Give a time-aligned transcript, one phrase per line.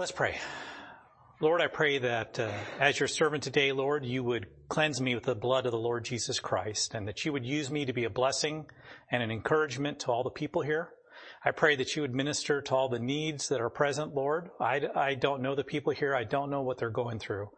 [0.00, 0.38] Let's pray.
[1.40, 5.24] Lord, I pray that uh, as your servant today, Lord, you would cleanse me with
[5.24, 8.04] the blood of the Lord Jesus Christ and that you would use me to be
[8.04, 8.64] a blessing
[9.10, 10.88] and an encouragement to all the people here.
[11.44, 14.48] I pray that you would minister to all the needs that are present, Lord.
[14.58, 16.14] I, I don't know the people here.
[16.14, 17.50] I don't know what they're going through,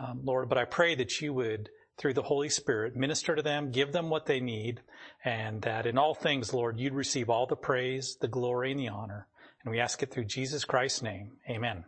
[0.00, 3.72] um, Lord, but I pray that you would, through the Holy Spirit, minister to them,
[3.72, 4.80] give them what they need,
[5.22, 8.88] and that in all things, Lord, you'd receive all the praise, the glory, and the
[8.88, 9.26] honor.
[9.64, 11.32] And we ask it through Jesus Christ's name.
[11.48, 11.84] Amen.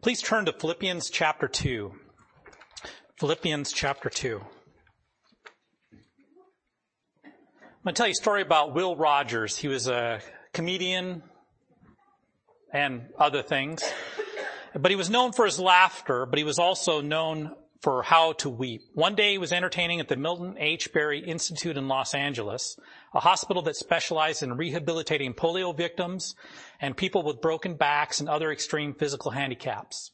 [0.00, 1.92] Please turn to Philippians chapter 2.
[3.18, 4.36] Philippians chapter 2.
[4.36, 4.42] I'm
[7.84, 9.58] going to tell you a story about Will Rogers.
[9.58, 10.20] He was a
[10.54, 11.22] comedian
[12.72, 13.82] and other things.
[14.74, 18.48] But he was known for his laughter, but he was also known for how to
[18.48, 18.80] weep.
[18.94, 20.92] One day he was entertaining at the Milton H.
[20.92, 22.76] Berry Institute in Los Angeles,
[23.14, 26.34] a hospital that specialized in rehabilitating polio victims
[26.80, 30.10] and people with broken backs and other extreme physical handicaps.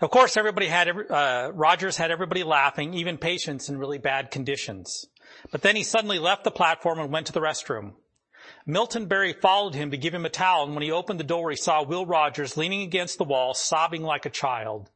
[0.00, 5.06] Of course, everybody had, uh, Rogers had everybody laughing, even patients in really bad conditions.
[5.52, 7.92] But then he suddenly left the platform and went to the restroom.
[8.66, 11.50] Milton Berry followed him to give him a towel, and when he opened the door,
[11.50, 14.90] he saw Will Rogers leaning against the wall, sobbing like a child.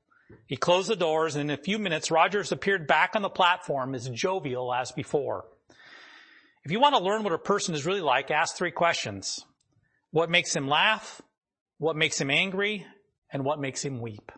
[0.47, 3.95] He closed the doors, and in a few minutes, Rogers appeared back on the platform
[3.95, 5.45] as jovial as before.
[6.64, 9.45] If you want to learn what a person is really like, ask three questions.
[10.17, 11.20] What makes him laugh?
[11.77, 12.86] What makes him angry?
[13.31, 14.33] And what makes him weep?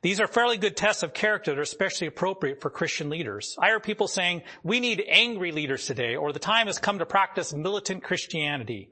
[0.00, 3.58] These are fairly good tests of character that are especially appropriate for Christian leaders.
[3.60, 7.04] I hear people saying, we need angry leaders today, or the time has come to
[7.04, 8.88] practice militant Christianity.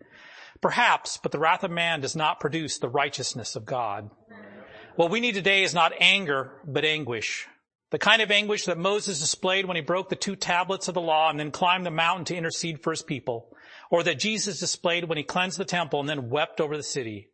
[0.61, 4.11] Perhaps, but the wrath of man does not produce the righteousness of God.
[4.97, 7.47] What we need today is not anger, but anguish.
[7.93, 11.01] The kind of anguish that Moses displayed when he broke the two tablets of the
[11.01, 13.54] law and then climbed the mountain to intercede for his people.
[13.95, 17.29] Or that Jesus displayed when he cleansed the temple and then wept over the city.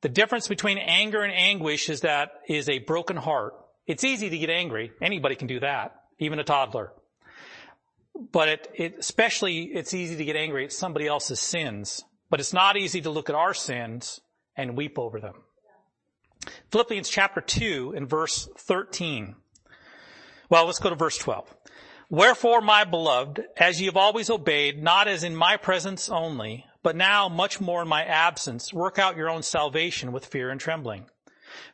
[0.00, 3.52] The difference between anger and anguish is that is a broken heart.
[3.86, 4.92] It's easy to get angry.
[5.02, 6.94] Anybody can do that, even a toddler.
[8.32, 12.02] But it, it, especially it's easy to get angry at somebody else's sins.
[12.30, 14.18] But it's not easy to look at our sins
[14.56, 15.42] and weep over them.
[16.70, 19.36] Philippians chapter 2 and verse 13.
[20.48, 21.54] Well, let's go to verse 12.
[22.12, 26.94] Wherefore, my beloved, as ye have always obeyed, not as in my presence only, but
[26.94, 31.06] now much more in my absence, work out your own salvation with fear and trembling.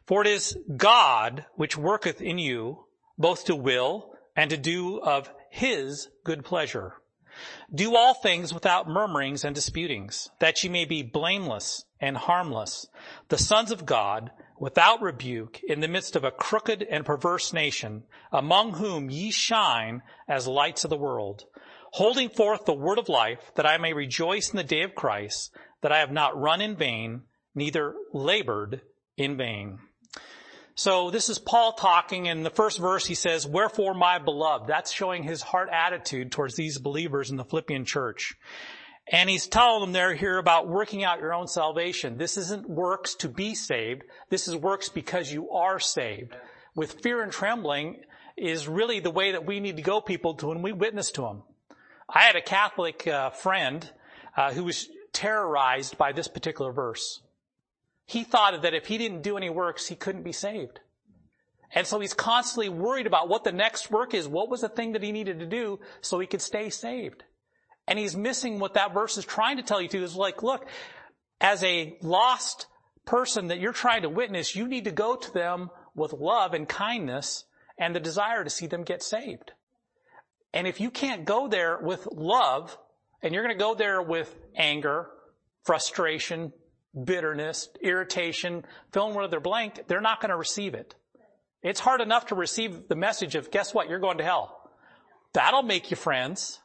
[0.07, 2.85] For it is God which worketh in you,
[3.19, 6.95] both to will and to do of his good pleasure.
[7.75, 12.87] Do all things without murmurings and disputings, that ye may be blameless and harmless,
[13.29, 18.03] the sons of God, without rebuke in the midst of a crooked and perverse nation,
[18.33, 21.45] among whom ye shine as lights of the world,
[21.93, 25.51] holding forth the word of life, that I may rejoice in the day of Christ,
[25.83, 27.23] that I have not run in vain,
[27.55, 28.83] neither labored
[29.17, 29.79] in vain.
[30.75, 32.27] So this is Paul talking.
[32.27, 34.69] In the first verse, he says, wherefore my beloved.
[34.69, 38.35] That's showing his heart attitude towards these believers in the Philippian church.
[39.11, 42.19] And he's telling them there here about working out your own salvation.
[42.19, 44.03] This isn't works to be saved.
[44.29, 46.37] This is works because you are saved.
[46.75, 48.03] With fear and trembling
[48.37, 51.23] is really the way that we need to go people to when we witness to
[51.23, 51.43] them.
[52.09, 53.91] I had a Catholic uh, friend
[54.37, 57.21] uh, who was terrorized by this particular verse.
[58.05, 60.81] He thought that if he didn't do any works, he couldn't be saved.
[61.75, 64.27] And so he's constantly worried about what the next work is.
[64.27, 67.25] What was the thing that he needed to do so he could stay saved?
[67.89, 70.67] And he's missing what that verse is trying to tell you to is like, look,
[71.41, 72.67] as a lost
[73.07, 76.69] person that you're trying to witness, you need to go to them with love and
[76.69, 77.45] kindness
[77.79, 79.53] and the desire to see them get saved.
[80.53, 82.77] And if you can't go there with love
[83.23, 85.09] and you're going to go there with anger,
[85.65, 86.53] frustration,
[87.05, 90.95] bitterness, irritation, fill in where they're blank, they're not going to receive it.
[91.63, 93.89] It's hard enough to receive the message of, guess what?
[93.89, 94.71] You're going to hell.
[95.33, 96.61] That'll make you friends.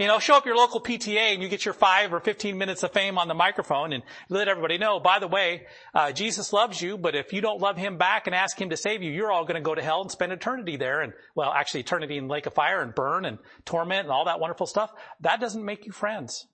[0.00, 2.82] You know, show up your local PTA and you get your five or 15 minutes
[2.82, 6.80] of fame on the microphone and let everybody know, by the way, uh, Jesus loves
[6.80, 9.30] you, but if you don't love him back and ask him to save you, you're
[9.30, 12.28] all going to go to hell and spend eternity there and, well, actually eternity in
[12.28, 13.36] lake of fire and burn and
[13.66, 14.90] torment and all that wonderful stuff.
[15.20, 16.46] That doesn't make you friends.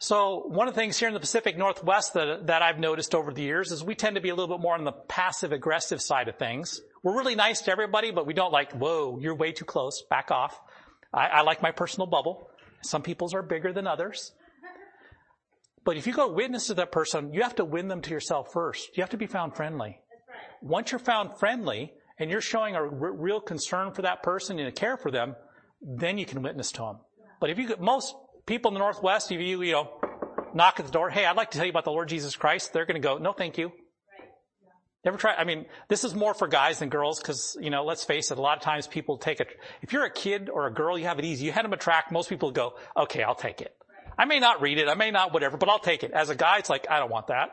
[0.00, 3.32] So one of the things here in the Pacific Northwest that, that I've noticed over
[3.32, 6.02] the years is we tend to be a little bit more on the passive aggressive
[6.02, 6.80] side of things.
[7.04, 10.32] We're really nice to everybody, but we don't like, whoa, you're way too close, back
[10.32, 10.60] off.
[11.12, 12.48] I, I like my personal bubble.
[12.82, 14.32] Some people's are bigger than others.
[15.84, 18.52] But if you go witness to that person, you have to win them to yourself
[18.52, 18.96] first.
[18.96, 19.98] You have to be found friendly.
[20.60, 24.68] Once you're found friendly and you're showing a r- real concern for that person and
[24.68, 25.34] a care for them,
[25.80, 26.98] then you can witness to them.
[27.40, 28.14] But if you get most
[28.46, 29.90] people in the Northwest, if you, you know,
[30.54, 31.10] knock at the door.
[31.10, 32.72] Hey, I'd like to tell you about the Lord Jesus Christ.
[32.72, 33.72] They're going to go, no, thank you.
[35.04, 35.34] Ever try?
[35.34, 38.38] I mean, this is more for guys than girls because, you know, let's face it,
[38.38, 39.48] a lot of times people take it.
[39.82, 41.44] If you're a kid or a girl, you have it easy.
[41.44, 43.74] You hand them a track, most people go, okay, I'll take it.
[44.16, 46.12] I may not read it, I may not whatever, but I'll take it.
[46.12, 47.48] As a guy, it's like, I don't want that.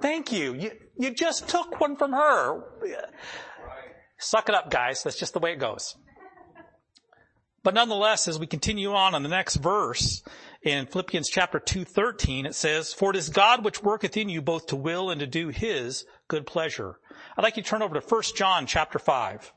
[0.00, 0.54] Thank you.
[0.54, 2.62] You, you just took one from her.
[4.18, 5.02] Suck it up, guys.
[5.02, 5.94] That's just the way it goes.
[7.62, 10.22] But nonetheless, as we continue on in the next verse,
[10.62, 14.40] in Philippians chapter 2, 13, it says, For it is God which worketh in you
[14.40, 16.98] both to will and to do his good pleasure.
[17.36, 19.52] I'd like you to turn over to 1 John chapter 5.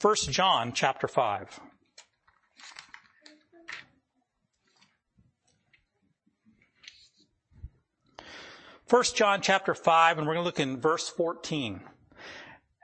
[0.00, 1.60] 1 John chapter 5.
[8.86, 11.80] First John chapter 5, and we're going to look in verse 14.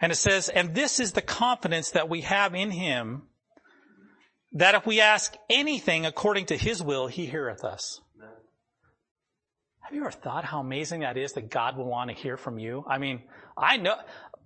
[0.00, 3.24] And it says, And this is the confidence that we have in him,
[4.52, 8.00] that if we ask anything according to his will, he heareth us.
[9.90, 12.60] Have you ever thought how amazing that is that God will want to hear from
[12.60, 12.84] you?
[12.88, 13.22] I mean,
[13.58, 13.96] I know,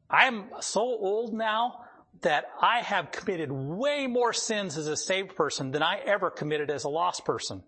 [0.08, 1.80] I'm so old now
[2.22, 6.70] that I have committed way more sins as a saved person than I ever committed
[6.70, 7.62] as a lost person.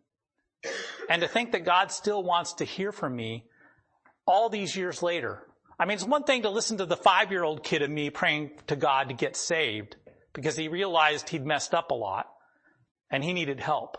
[1.10, 3.44] And to think that God still wants to hear from me
[4.26, 5.42] all these years later.
[5.78, 8.08] I mean, it's one thing to listen to the five year old kid of me
[8.08, 9.96] praying to God to get saved
[10.32, 12.26] because he realized he'd messed up a lot
[13.10, 13.98] and he needed help.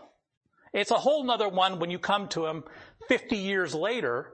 [0.72, 2.64] It's a whole nother one when you come to him
[3.08, 4.32] 50 years later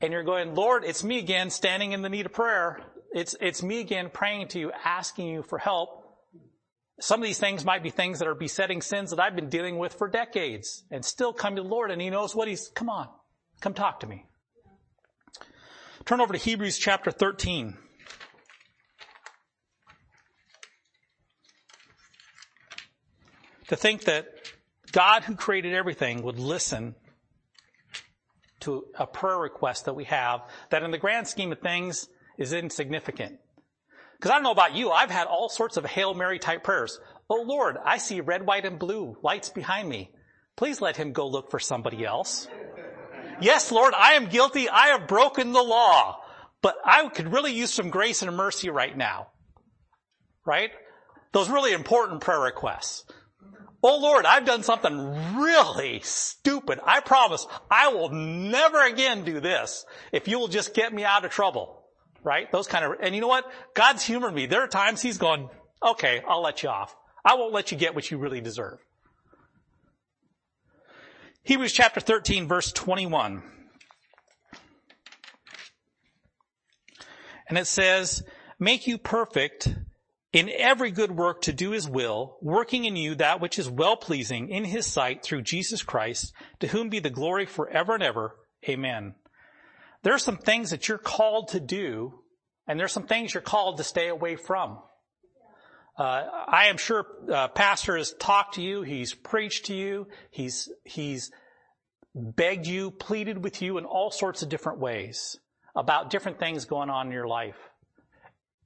[0.00, 2.80] and you're going, Lord, it's me again standing in the need of prayer.
[3.14, 6.00] It's, it's me again praying to you, asking you for help.
[7.00, 9.78] Some of these things might be things that are besetting sins that I've been dealing
[9.78, 12.88] with for decades and still come to the Lord and he knows what he's, come
[12.88, 13.08] on,
[13.60, 14.24] come talk to me.
[16.04, 17.76] Turn over to Hebrews chapter 13.
[23.68, 24.26] To think that
[24.90, 26.94] God who created everything would listen
[28.62, 32.52] to a prayer request that we have that in the grand scheme of things is
[32.52, 33.38] insignificant.
[34.16, 36.98] Because I don't know about you, I've had all sorts of Hail Mary type prayers.
[37.28, 40.10] Oh Lord, I see red, white, and blue lights behind me.
[40.56, 42.46] Please let him go look for somebody else.
[43.40, 44.68] Yes, Lord, I am guilty.
[44.68, 46.20] I have broken the law,
[46.60, 49.28] but I could really use some grace and mercy right now.
[50.44, 50.70] Right?
[51.32, 53.04] Those really important prayer requests.
[53.82, 56.78] Oh Lord, I've done something really stupid.
[56.84, 61.24] I promise I will never again do this if you will just get me out
[61.24, 61.82] of trouble.
[62.22, 62.50] Right?
[62.52, 63.44] Those kind of, and you know what?
[63.74, 64.46] God's humored me.
[64.46, 65.50] There are times He's gone,
[65.82, 66.94] okay, I'll let you off.
[67.24, 68.78] I won't let you get what you really deserve.
[71.42, 73.42] Hebrews chapter 13 verse 21.
[77.48, 78.22] And it says,
[78.60, 79.74] make you perfect
[80.32, 83.96] in every good work to do his will, working in you that which is well
[83.96, 88.36] pleasing in his sight through Jesus Christ, to whom be the glory forever and ever.
[88.68, 89.14] Amen.
[90.02, 92.14] There are some things that you're called to do,
[92.66, 94.78] and there's some things you're called to stay away from.
[95.98, 98.82] Uh, I am sure uh, Pastor has talked to you.
[98.82, 100.06] He's preached to you.
[100.30, 101.30] He's he's
[102.14, 105.38] begged you, pleaded with you in all sorts of different ways
[105.76, 107.56] about different things going on in your life.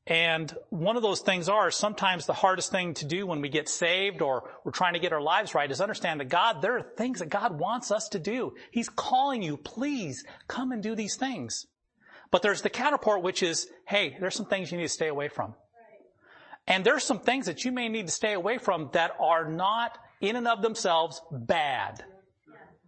[0.06, 3.68] And one of those things are sometimes the hardest thing to do when we get
[3.68, 6.82] saved or we're trying to get our lives right is understand that God, there are
[6.82, 8.54] things that God wants us to do.
[8.70, 11.66] He's calling you, please come and do these things.
[12.30, 15.28] But there's the counterpart, which is, hey, there's some things you need to stay away
[15.28, 15.54] from.
[16.68, 19.98] And there's some things that you may need to stay away from that are not
[20.20, 22.04] in and of themselves bad.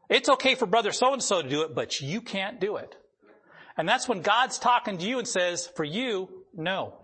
[0.09, 2.97] It's okay for brother so and so to do it, but you can't do it.
[3.76, 6.95] And that's when God's talking to you and says, for you, no.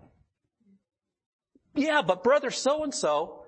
[1.75, 3.43] Yeah, but brother so and so,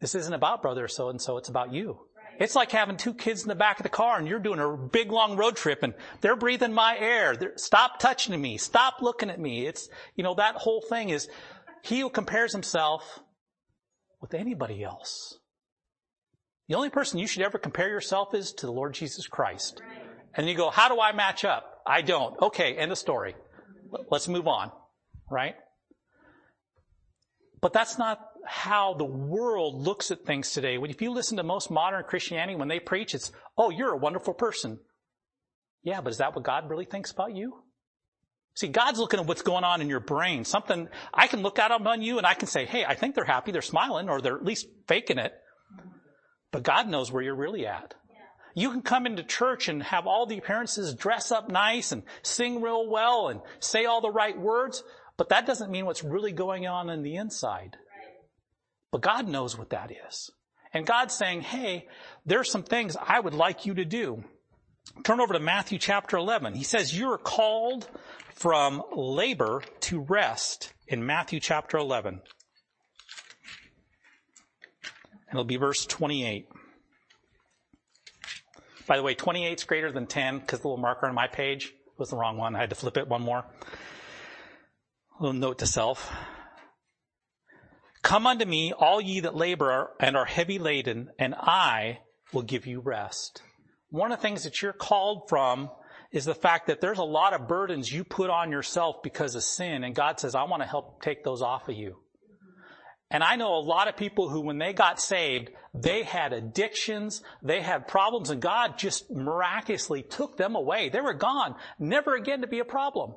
[0.00, 2.00] this isn't about brother so and so, it's about you.
[2.40, 4.74] It's like having two kids in the back of the car and you're doing a
[4.74, 5.92] big long road trip and
[6.22, 7.36] they're breathing my air.
[7.36, 8.56] They're, stop touching me.
[8.56, 9.66] Stop looking at me.
[9.66, 11.28] It's, you know, that whole thing is
[11.82, 13.20] he who compares himself
[14.22, 15.38] with anybody else.
[16.68, 19.82] The only person you should ever compare yourself is to the Lord Jesus Christ.
[20.34, 21.82] And you go, how do I match up?
[21.86, 22.40] I don't.
[22.40, 23.34] Okay, end of story.
[24.10, 24.72] Let's move on.
[25.30, 25.56] Right?
[27.60, 30.78] But that's not how the world looks at things today.
[30.78, 33.98] When If you listen to most modern Christianity, when they preach, it's, oh, you're a
[33.98, 34.78] wonderful person.
[35.82, 37.62] Yeah, but is that what God really thinks about you?
[38.54, 40.44] See, God's looking at what's going on in your brain.
[40.44, 43.24] Something, I can look out on you and I can say, hey, I think they're
[43.24, 45.32] happy, they're smiling, or they're at least faking it.
[46.50, 47.94] But God knows where you're really at.
[48.54, 52.60] You can come into church and have all the appearances, dress up nice and sing
[52.60, 54.82] real well and say all the right words,
[55.20, 57.76] but that doesn't mean what's really going on in the inside.
[58.90, 60.30] But God knows what that is.
[60.72, 61.88] And God's saying, hey,
[62.24, 64.24] there's some things I would like you to do.
[65.04, 66.54] Turn over to Matthew chapter 11.
[66.54, 67.86] He says, you are called
[68.34, 72.14] from labor to rest in Matthew chapter 11.
[72.14, 72.22] And
[75.30, 76.48] it'll be verse 28.
[78.86, 81.74] By the way, 28 is greater than 10 because the little marker on my page
[81.98, 82.56] was the wrong one.
[82.56, 83.44] I had to flip it one more.
[85.20, 86.10] Little note to self.
[88.00, 91.98] Come unto me, all ye that labor and are heavy laden, and I
[92.32, 93.42] will give you rest.
[93.90, 95.68] One of the things that you're called from
[96.10, 99.42] is the fact that there's a lot of burdens you put on yourself because of
[99.42, 101.98] sin, and God says, I want to help take those off of you.
[103.10, 107.22] And I know a lot of people who, when they got saved, they had addictions,
[107.42, 110.88] they had problems, and God just miraculously took them away.
[110.88, 113.16] They were gone, never again to be a problem.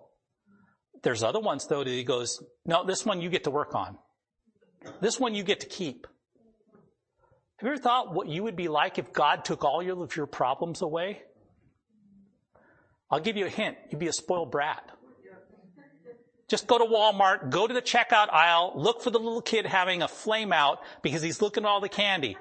[1.03, 3.97] There's other ones though that he goes, no, this one you get to work on.
[5.01, 6.07] This one you get to keep.
[7.57, 10.25] Have you ever thought what you would be like if God took all of your
[10.25, 11.21] problems away?
[13.11, 13.77] I'll give you a hint.
[13.89, 14.89] You'd be a spoiled brat.
[16.49, 20.01] Just go to Walmart, go to the checkout aisle, look for the little kid having
[20.01, 22.37] a flame out because he's looking at all the candy.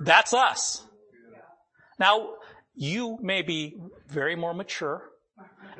[0.00, 0.84] That's us.
[1.98, 2.34] Now,
[2.74, 3.76] you may be
[4.08, 5.11] very more mature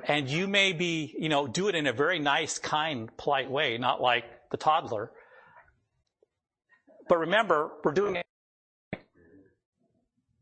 [0.06, 3.78] and you may be, you know, do it in a very nice, kind, polite way,
[3.78, 5.10] not like the toddler.
[7.08, 8.26] But remember, we're doing it.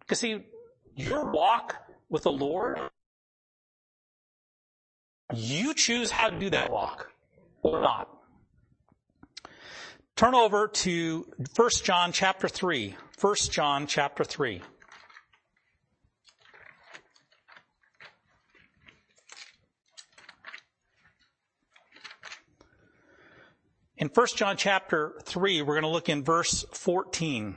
[0.00, 0.44] Because see,
[0.96, 1.76] your walk
[2.08, 2.78] with the Lord,
[5.34, 7.10] you choose how to do that walk
[7.62, 8.08] or not.
[10.16, 11.26] Turn over to
[11.56, 12.96] 1 John chapter 3.
[13.20, 14.60] 1 John chapter 3.
[24.00, 27.54] In 1 John chapter 3, we're going to look in verse 14.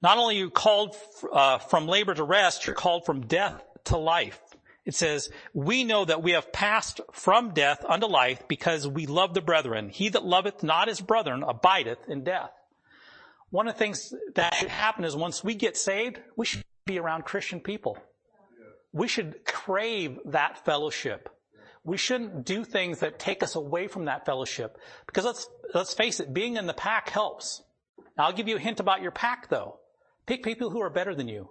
[0.00, 0.94] Not only are you called
[1.32, 4.40] uh, from labor to rest, you're called from death to life.
[4.84, 9.34] It says, we know that we have passed from death unto life because we love
[9.34, 9.88] the brethren.
[9.88, 12.52] He that loveth not his brethren abideth in death.
[13.50, 17.00] One of the things that should happen is once we get saved, we should be
[17.00, 17.98] around Christian people.
[18.92, 21.28] We should crave that fellowship
[21.84, 24.76] we shouldn't do things that take us away from that fellowship.
[25.06, 27.62] Because let's, let's face it, being in the pack helps.
[28.16, 29.78] Now I'll give you a hint about your pack though.
[30.26, 31.50] Pick people who are better than you.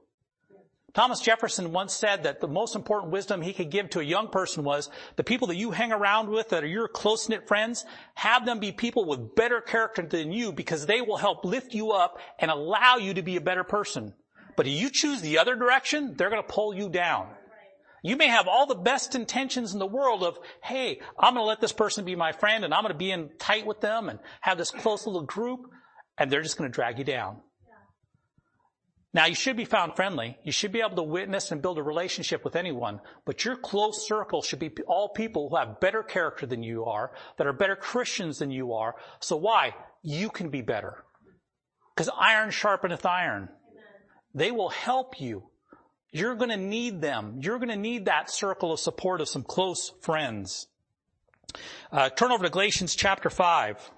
[0.93, 4.27] Thomas Jefferson once said that the most important wisdom he could give to a young
[4.27, 8.45] person was the people that you hang around with that are your close-knit friends, have
[8.45, 12.19] them be people with better character than you because they will help lift you up
[12.39, 14.13] and allow you to be a better person.
[14.55, 17.29] But if you choose the other direction, they're going to pull you down.
[18.03, 21.48] You may have all the best intentions in the world of, hey, I'm going to
[21.48, 24.10] let this person be my friend and I'm going to be in tight with them
[24.10, 25.70] and have this close little group
[26.18, 27.41] and they're just going to drag you down.
[29.12, 30.38] Now you should be found friendly.
[30.44, 34.08] You should be able to witness and build a relationship with anyone, but your close
[34.08, 37.75] circle should be all people who have better character than you are, that are better
[37.75, 38.96] Christians than you are.
[39.20, 39.74] So why?
[40.03, 41.03] You can be better.
[41.96, 43.50] Because iron sharpeneth iron.
[44.36, 45.49] They will help you.
[46.11, 47.39] You're to need them.
[47.41, 50.67] You're to need that circle of support of some close friends.
[51.91, 53.91] Uh, turn over to Galatians chapter 5.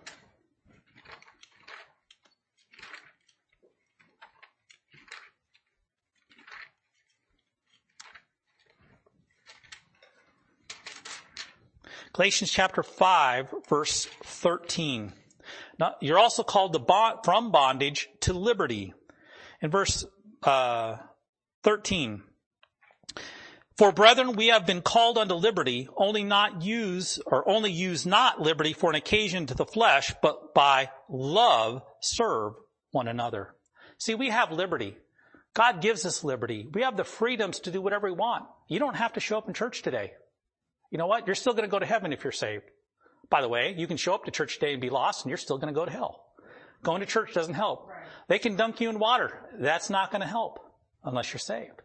[12.14, 15.14] Galatians chapter 5 verse 13.
[15.80, 18.94] Now, you're also called bond, from bondage to liberty.
[19.62, 20.06] In verse,
[20.44, 20.98] uh,
[21.64, 22.24] 13.
[23.78, 28.42] For brethren, we have been called unto liberty, only not use, or only use not
[28.42, 32.54] liberty for an occasion to the flesh, but by love serve
[32.92, 33.56] one another.
[33.98, 34.98] See, we have liberty.
[35.54, 36.68] God gives us liberty.
[36.72, 38.46] We have the freedoms to do whatever we want.
[38.68, 40.12] You don't have to show up in church today.
[40.92, 41.26] You know what?
[41.26, 42.66] You're still going to go to heaven if you're saved.
[43.30, 45.38] By the way, you can show up to church today and be lost and you're
[45.38, 46.26] still going to go to hell.
[46.84, 47.90] Going to church doesn't help.
[48.28, 49.32] They can dunk you in water.
[49.60, 50.60] That's not going to help
[51.04, 51.82] unless you're saved.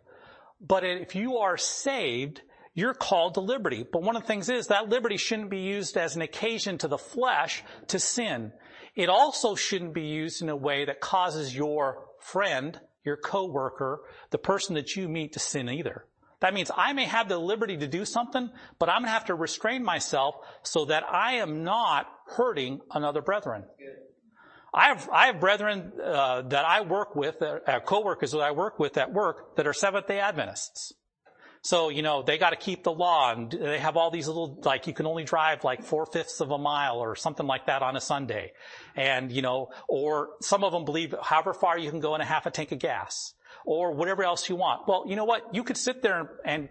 [0.60, 2.40] But if you are saved,
[2.74, 3.84] you're called to liberty.
[3.90, 6.88] But one of the things is that liberty shouldn't be used as an occasion to
[6.88, 8.52] the flesh to sin.
[8.94, 14.38] It also shouldn't be used in a way that causes your friend, your coworker, the
[14.38, 16.06] person that you meet to sin either.
[16.40, 19.26] That means I may have the liberty to do something, but I'm going to have
[19.26, 23.64] to restrain myself so that I am not hurting another brethren.
[24.74, 28.78] I have, I have brethren uh, that I work with, uh, coworkers that I work
[28.78, 30.92] with at work that are Seventh day Adventists.
[31.62, 34.60] So, you know, they got to keep the law and they have all these little,
[34.62, 37.82] like, you can only drive like four fifths of a mile or something like that
[37.82, 38.52] on a Sunday.
[38.94, 42.24] And, you know, or some of them believe however far you can go in a
[42.24, 44.86] half a tank of gas or whatever else you want.
[44.86, 45.54] Well, you know what?
[45.54, 46.68] You could sit there and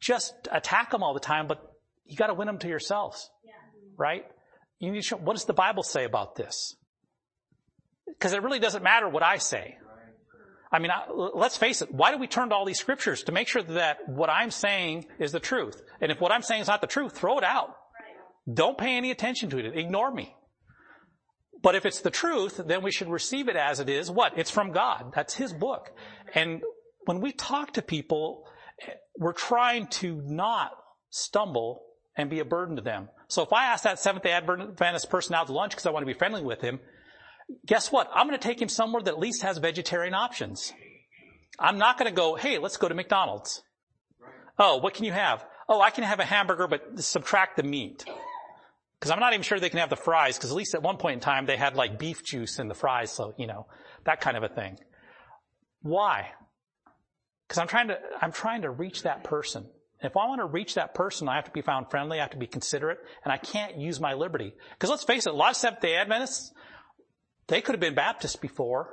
[0.00, 1.60] just attack them all the time, but
[2.06, 3.28] you got to win them to yourselves.
[3.44, 3.52] Yeah.
[3.98, 4.24] Right?
[4.78, 6.74] You need to show, what does the Bible say about this?
[8.18, 9.78] Because it really doesn't matter what I say.
[10.70, 10.90] I mean,
[11.34, 11.92] let's face it.
[11.92, 15.06] Why do we turn to all these scriptures to make sure that what I'm saying
[15.18, 15.82] is the truth?
[16.00, 17.74] And if what I'm saying is not the truth, throw it out.
[18.52, 19.76] Don't pay any attention to it.
[19.76, 20.34] Ignore me.
[21.62, 24.10] But if it's the truth, then we should receive it as it is.
[24.10, 24.36] What?
[24.38, 25.12] It's from God.
[25.14, 25.90] That's His book.
[26.34, 26.62] And
[27.04, 28.46] when we talk to people,
[28.80, 30.72] eh, we're trying to not
[31.10, 31.84] stumble
[32.16, 33.08] and be a burden to them.
[33.28, 36.02] So if I ask that Seventh day Adventist person out to lunch because I want
[36.02, 36.80] to be friendly with him,
[37.66, 38.10] guess what?
[38.14, 40.72] I'm going to take him somewhere that at least has vegetarian options.
[41.58, 43.62] I'm not going to go, hey, let's go to McDonald's.
[44.58, 45.44] Oh, what can you have?
[45.68, 48.04] Oh, I can have a hamburger, but subtract the meat.
[48.98, 50.96] Because I'm not even sure they can have the fries, because at least at one
[50.96, 53.66] point in time they had like beef juice in the fries, so, you know,
[54.04, 54.78] that kind of a thing.
[55.82, 56.30] Why?
[57.48, 59.66] Because I'm trying to, I'm trying to reach that person.
[60.02, 62.30] If I want to reach that person, I have to be found friendly, I have
[62.30, 64.52] to be considerate, and I can't use my liberty.
[64.72, 66.52] Because let's face it, a lot of Seventh-day Adventists,
[67.52, 68.88] they could have been Baptists before,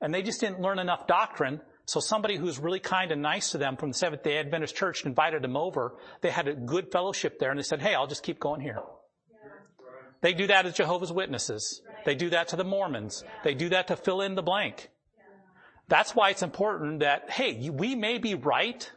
[0.00, 1.60] and they just didn't learn enough doctrine.
[1.84, 5.04] So somebody who's really kind and nice to them from the Seventh day Adventist church
[5.04, 5.96] invited them over.
[6.20, 8.78] They had a good fellowship there and they said, hey, I'll just keep going here.
[10.20, 11.82] They do that as Jehovah's Witnesses.
[12.04, 13.24] They do that to the Mormons.
[13.42, 14.90] They do that to fill in the blank.
[15.88, 18.88] That's why it's important that, hey, we may be right.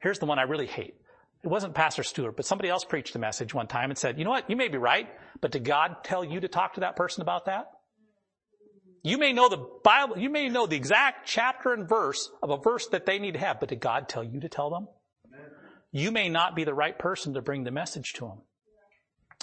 [0.00, 0.96] Here's the one I really hate.
[1.44, 4.24] It wasn't Pastor Stewart, but somebody else preached a message one time and said, you
[4.24, 4.50] know what?
[4.50, 5.08] You may be right,
[5.40, 7.70] but did God tell you to talk to that person about that?
[9.02, 12.56] You may know the Bible, you may know the exact chapter and verse of a
[12.56, 14.86] verse that they need to have, but did God tell you to tell them?
[15.90, 18.38] You may not be the right person to bring the message to them.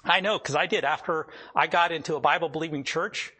[0.06, 0.86] I know, because I did.
[0.86, 3.34] After I got into a Bible believing church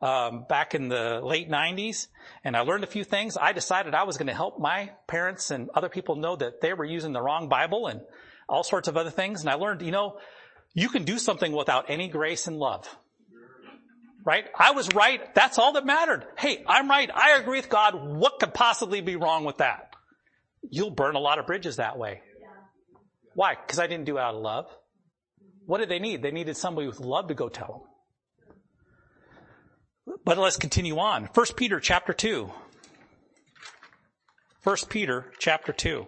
[0.00, 2.06] um, back in the late 90s,
[2.42, 5.50] and I learned a few things, I decided I was going to help my parents
[5.50, 8.00] and other people know that they were using the wrong Bible and
[8.48, 9.42] all sorts of other things.
[9.42, 10.18] And I learned, you know,
[10.72, 12.88] you can do something without any grace and love
[14.26, 14.44] right?
[14.58, 15.34] I was right.
[15.34, 16.26] That's all that mattered.
[16.36, 17.08] Hey, I'm right.
[17.14, 17.94] I agree with God.
[17.94, 19.94] What could possibly be wrong with that?
[20.68, 22.20] You'll burn a lot of bridges that way.
[23.34, 23.54] Why?
[23.54, 24.66] Because I didn't do it out of love.
[25.64, 26.22] What did they need?
[26.22, 27.88] They needed somebody with love to go tell
[30.06, 30.16] them.
[30.24, 31.28] But let's continue on.
[31.32, 32.50] First Peter chapter 2.
[34.60, 36.06] First Peter chapter 2.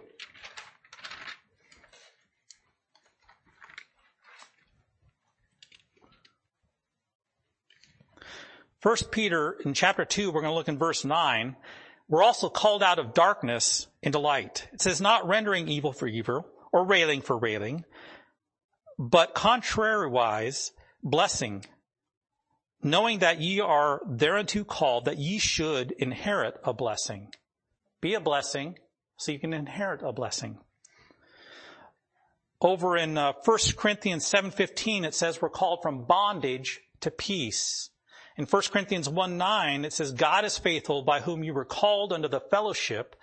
[8.81, 11.55] 1 Peter in chapter 2, we're going to look in verse 9.
[12.07, 14.67] We're also called out of darkness into light.
[14.71, 17.83] It says, not rendering evil for evil or railing for railing,
[18.97, 20.71] but contrariwise
[21.03, 21.65] blessing,
[22.81, 27.33] knowing that ye are thereunto called that ye should inherit a blessing.
[28.01, 28.77] Be a blessing
[29.17, 30.57] so you can inherit a blessing.
[32.61, 37.89] Over in uh, 1 Corinthians 7:15 it says we're called from bondage to peace.
[38.39, 42.13] In 1 Corinthians 1 9, it says, God is faithful by whom you were called
[42.13, 43.17] unto the fellowship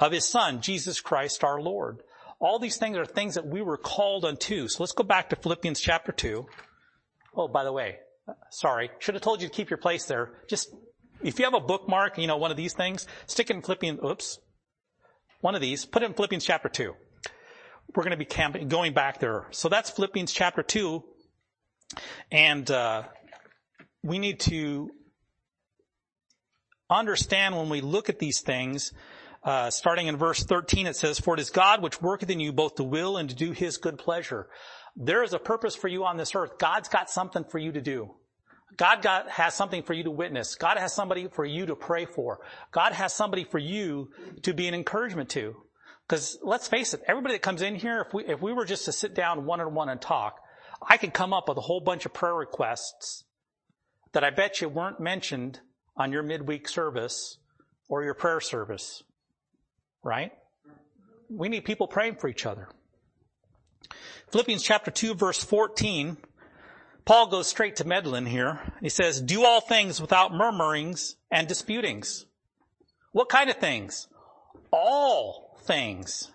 [0.00, 2.02] of his son, Jesus Christ our Lord.
[2.40, 4.66] All these things are things that we were called unto.
[4.66, 6.44] So let's go back to Philippians chapter 2.
[7.36, 7.98] Oh, by the way,
[8.50, 10.32] sorry, should have told you to keep your place there.
[10.48, 10.74] Just,
[11.22, 14.00] if you have a bookmark, you know, one of these things, stick it in Philippians,
[14.04, 14.40] oops,
[15.40, 16.94] one of these, put it in Philippians chapter 2.
[17.94, 19.46] We're going to be camping, going back there.
[19.52, 21.04] So that's Philippians chapter 2.
[22.32, 23.04] And, uh,
[24.08, 24.90] we need to
[26.90, 28.92] understand when we look at these things,
[29.44, 32.52] uh, starting in verse 13, it says, For it is God which worketh in you
[32.52, 34.48] both to will and to do his good pleasure.
[34.96, 36.58] There is a purpose for you on this earth.
[36.58, 38.14] God's got something for you to do.
[38.76, 40.54] God got, has something for you to witness.
[40.54, 42.40] God has somebody for you to pray for.
[42.70, 44.10] God has somebody for you
[44.42, 45.54] to be an encouragement to.
[46.06, 48.86] Because let's face it, everybody that comes in here, if we, if we were just
[48.86, 50.38] to sit down one on one and talk,
[50.86, 53.24] I could come up with a whole bunch of prayer requests
[54.12, 55.60] that I bet you weren't mentioned
[55.96, 57.38] on your midweek service
[57.88, 59.02] or your prayer service.
[60.02, 60.32] Right?
[61.28, 62.68] We need people praying for each other.
[64.30, 66.16] Philippians chapter 2 verse 14,
[67.04, 68.60] Paul goes straight to meddling here.
[68.80, 72.26] He says, do all things without murmurings and disputings.
[73.12, 74.08] What kind of things?
[74.70, 76.30] All things.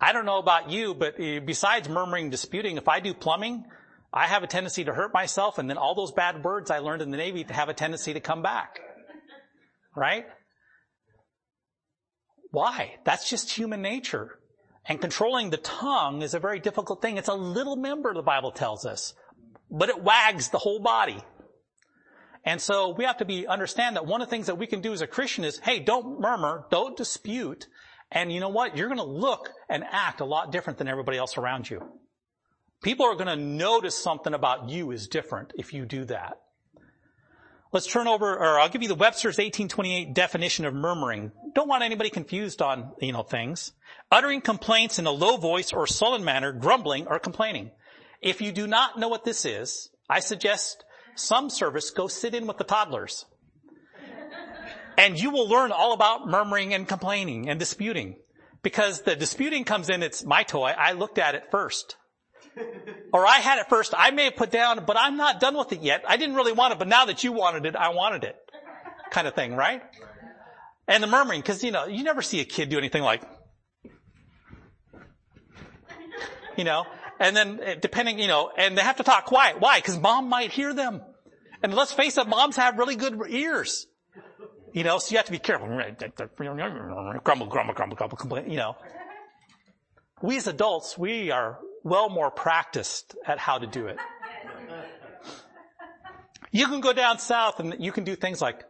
[0.00, 3.64] I don't know about you, but besides murmuring, disputing, if I do plumbing,
[4.12, 7.02] I have a tendency to hurt myself and then all those bad words I learned
[7.02, 8.80] in the Navy have a tendency to come back.
[9.96, 10.26] Right?
[12.50, 12.96] Why?
[13.04, 14.38] That's just human nature.
[14.84, 17.16] And controlling the tongue is a very difficult thing.
[17.16, 19.14] It's a little member, the Bible tells us,
[19.70, 21.22] but it wags the whole body.
[22.44, 24.80] And so we have to be, understand that one of the things that we can
[24.80, 27.68] do as a Christian is, hey, don't murmur, don't dispute,
[28.10, 28.76] and you know what?
[28.76, 31.80] You're gonna look and act a lot different than everybody else around you.
[32.82, 36.38] People are gonna notice something about you is different if you do that.
[37.72, 41.32] Let's turn over, or I'll give you the Webster's 1828 definition of murmuring.
[41.54, 43.72] Don't want anybody confused on, you know, things.
[44.10, 47.70] Uttering complaints in a low voice or sullen manner, grumbling or complaining.
[48.20, 52.46] If you do not know what this is, I suggest some service go sit in
[52.46, 53.24] with the toddlers.
[54.98, 58.16] And you will learn all about murmuring and complaining and disputing.
[58.62, 61.96] Because the disputing comes in, it's my toy, I looked at it first.
[63.12, 63.94] or I had it first.
[63.96, 66.04] I may have put down, but I'm not done with it yet.
[66.06, 68.36] I didn't really want it, but now that you wanted it, I wanted it.
[69.10, 69.82] Kind of thing, right?
[70.88, 73.22] And the murmuring, because you know, you never see a kid do anything like,
[76.56, 76.84] you know,
[77.18, 79.60] and then eh, depending, you know, and they have to talk quiet.
[79.60, 79.78] Why?
[79.78, 81.00] Because mom might hear them.
[81.62, 83.86] And let's face it, moms have really good ears.
[84.72, 85.68] You know, so you have to be careful.
[85.68, 88.76] Grumble, grumble, grumble, grumble, complain, you know.
[90.22, 93.96] We as adults, we are well more practiced at how to do it.
[96.50, 98.62] You can go down south and you can do things like,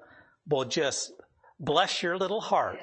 [0.49, 1.13] well, just
[1.59, 2.79] bless your little heart.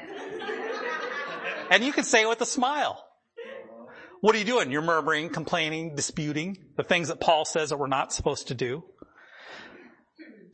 [1.72, 3.06] And you can say it with a smile.
[4.22, 4.72] What are you doing?
[4.72, 8.84] You're murmuring, complaining, disputing the things that Paul says that we're not supposed to do.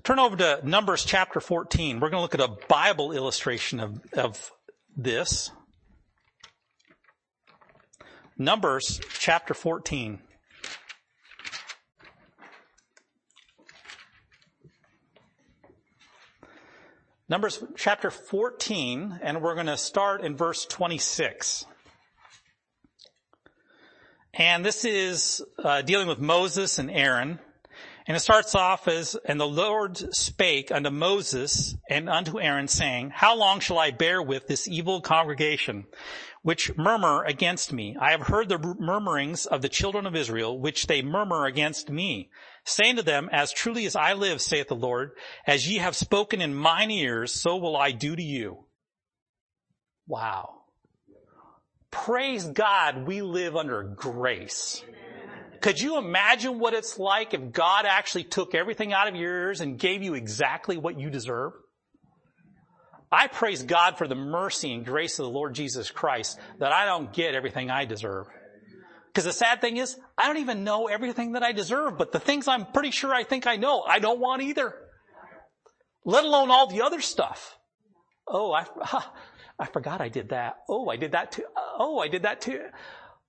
[0.03, 1.99] Turn over to Numbers chapter 14.
[1.99, 4.51] We're going to look at a Bible illustration of, of
[4.95, 5.49] this.
[8.37, 10.19] Numbers chapter 14.
[17.29, 21.65] Numbers chapter 14, and we're going to start in verse 26.
[24.33, 27.39] And this is uh, dealing with Moses and Aaron.
[28.05, 33.11] And it starts off as, and the Lord spake unto Moses and unto Aaron saying,
[33.11, 35.87] how long shall I bear with this evil congregation,
[36.45, 37.97] which murmur against me?
[37.99, 42.29] I have heard the murmurings of the children of Israel, which they murmur against me,
[42.63, 45.13] saying to them, as truly as I live, saith the Lord,
[45.47, 48.65] as ye have spoken in mine ears, so will I do to you.
[50.05, 50.65] Wow.
[51.89, 54.83] Praise God, we live under grace.
[55.61, 59.61] Could you imagine what it's like if God actually took everything out of your ears
[59.61, 61.53] and gave you exactly what you deserve?
[63.15, 66.85] I praise God for the mercy and grace of the Lord Jesus Christ that I
[66.85, 68.27] don't get everything I deserve.
[69.07, 72.19] Because the sad thing is, I don't even know everything that I deserve, but the
[72.19, 74.75] things I'm pretty sure I think I know, I don't want either.
[76.03, 77.57] Let alone all the other stuff.
[78.27, 78.65] Oh, I,
[79.59, 80.57] I forgot I did that.
[80.67, 81.45] Oh, I did that too.
[81.55, 82.65] Oh, I did that too.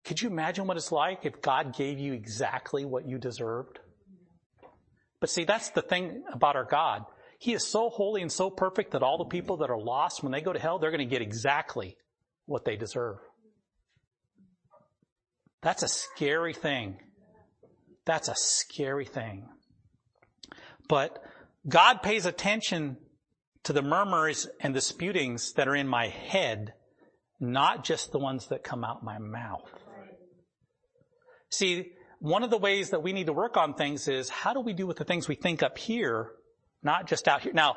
[0.04, 3.78] Could you imagine what it's like if God gave you exactly what you deserved?
[5.20, 7.04] But see, that's the thing about our God.
[7.38, 10.32] He is so holy and so perfect that all the people that are lost, when
[10.32, 11.96] they go to hell, they're going to get exactly
[12.46, 13.18] what they deserve.
[15.62, 16.98] That's a scary thing.
[18.04, 19.48] That's a scary thing.
[20.88, 21.18] But
[21.68, 22.98] God pays attention
[23.64, 26.72] to the murmurs and disputings that are in my head,
[27.40, 29.68] not just the ones that come out my mouth.
[31.50, 34.60] See, one of the ways that we need to work on things is how do
[34.60, 36.30] we do with the things we think up here,
[36.86, 37.52] not just out here?
[37.52, 37.76] Now,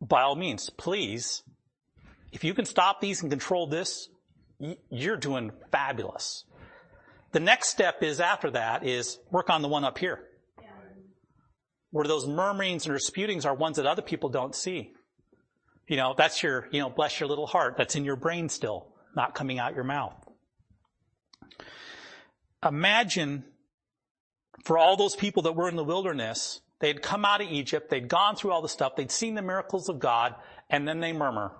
[0.00, 1.42] by all means, please,
[2.30, 4.08] if you can stop these and control this,
[4.90, 6.44] you're doing fabulous.
[7.32, 10.20] The next step is after that is work on the one up here
[11.92, 14.92] where those murmurings and disputings are ones that other people don't see.
[15.86, 17.76] You know, that's your, you know, bless your little heart.
[17.76, 20.14] That's in your brain still, not coming out your mouth.
[22.66, 23.44] Imagine
[24.64, 28.08] for all those people that were in the wilderness, they'd come out of Egypt, they'd
[28.08, 30.34] gone through all the stuff, they'd seen the miracles of God,
[30.68, 31.52] and then they murmur.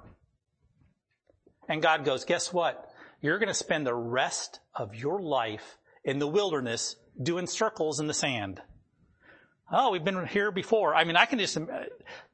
[1.68, 2.90] And God goes, guess what?
[3.22, 8.08] You're going to spend the rest of your life in the wilderness doing circles in
[8.08, 8.60] the sand.
[9.74, 10.94] Oh, we've been here before.
[10.94, 11.56] I mean, I can just,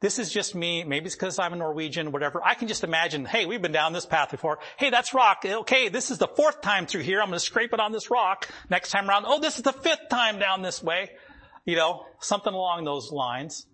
[0.01, 0.83] this is just me.
[0.83, 2.43] Maybe it's because I'm a Norwegian, whatever.
[2.45, 4.59] I can just imagine, hey, we've been down this path before.
[4.77, 5.45] Hey, that's rock.
[5.45, 7.21] Okay, this is the fourth time through here.
[7.21, 8.49] I'm going to scrape it on this rock.
[8.71, 11.11] Next time around, oh, this is the fifth time down this way.
[11.69, 13.67] You know, something along those lines.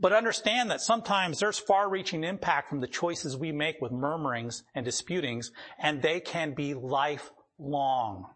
[0.00, 4.64] But understand that sometimes there's far reaching impact from the choices we make with murmurings
[4.74, 8.26] and disputings, and they can be lifelong.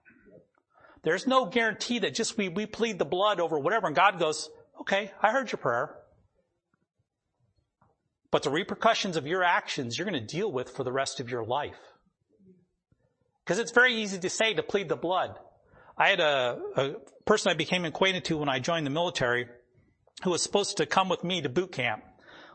[1.03, 4.49] There's no guarantee that just we, we plead the blood over whatever and God goes,
[4.83, 5.97] okay, I heard your prayer.
[8.31, 11.29] But the repercussions of your actions you're going to deal with for the rest of
[11.29, 11.81] your life.
[13.45, 15.41] Because it's very easy to say to plead the blood.
[15.99, 16.91] I had a, a
[17.25, 19.47] person I became acquainted to when I joined the military
[20.25, 22.03] who was supposed to come with me to boot camp.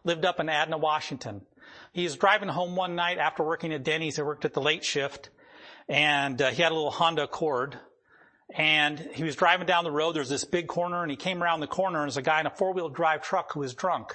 [0.03, 1.41] Lived up in Adna, Washington.
[1.93, 4.15] He was driving home one night after working at Denny's.
[4.15, 5.29] He worked at the late shift
[5.87, 7.77] and uh, he had a little Honda Accord
[8.53, 10.13] and he was driving down the road.
[10.13, 12.45] There's this big corner and he came around the corner and there's a guy in
[12.45, 14.13] a four wheel drive truck who was drunk.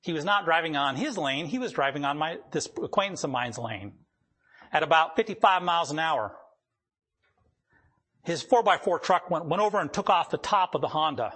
[0.00, 1.46] He was not driving on his lane.
[1.46, 3.94] He was driving on my, this acquaintance of mine's lane
[4.72, 6.36] at about 55 miles an hour.
[8.24, 11.34] His 4x4 truck went, went over and took off the top of the Honda.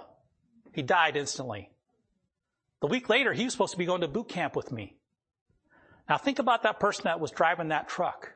[0.73, 1.69] He died instantly.
[2.81, 4.97] The week later, he was supposed to be going to boot camp with me.
[6.07, 8.31] Now think about that person that was driving that truck.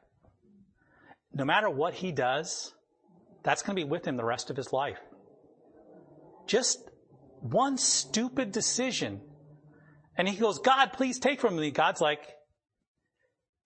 [1.33, 2.73] No matter what he does,
[3.41, 4.99] that's going to be with him the rest of his life.
[6.45, 6.79] Just
[7.39, 9.21] one stupid decision.
[10.15, 11.71] And he goes, God, please take from me.
[11.71, 12.21] God's like,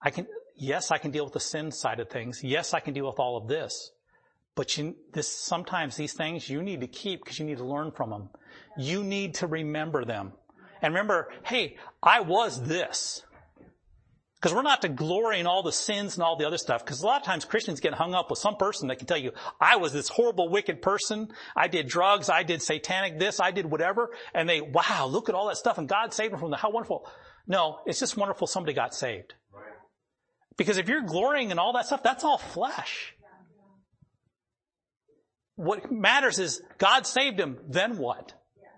[0.02, 2.41] I can, yes, I can deal with the sin side of things.
[2.41, 3.91] Yes, I can deal with all of this.
[4.58, 7.91] But you, this, sometimes these things you need to keep because you need to learn
[7.91, 8.30] from them.
[8.76, 10.34] You need to remember them.
[10.82, 13.24] And remember, hey, I was this.
[14.41, 16.84] Because we're not to glory in all the sins and all the other stuff.
[16.84, 19.17] Because a lot of times Christians get hung up with some person that can tell
[19.17, 21.28] you, I was this horrible, wicked person.
[21.56, 22.28] I did drugs.
[22.28, 23.39] I did satanic this.
[23.39, 24.10] I did whatever.
[24.34, 25.78] And they, wow, look at all that stuff.
[25.78, 27.08] And God saved them from the, how wonderful.
[27.46, 29.36] No, it's just wonderful somebody got saved.
[30.58, 33.13] Because if you're glorying in all that stuff, that's all flesh.
[35.58, 38.32] What matters is God saved him, then what?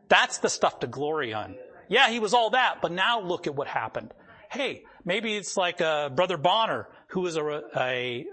[0.08, 1.56] That's the stuff to glory on.
[1.90, 4.14] Yeah, he was all that, but now look at what happened.
[4.50, 8.26] Hey, maybe it's like uh, Brother Bonner, who was a, a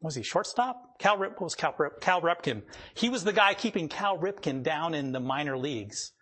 [0.00, 0.98] was he shortstop?
[0.98, 2.62] Cal Rip was Cal, Cal Ripken.
[2.94, 6.12] He was the guy keeping Cal Ripken down in the minor leagues.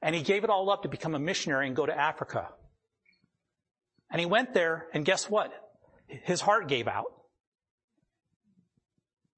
[0.00, 2.50] And he gave it all up to become a missionary and go to Africa.
[4.08, 5.52] And he went there, and guess what?
[6.06, 7.06] His heart gave out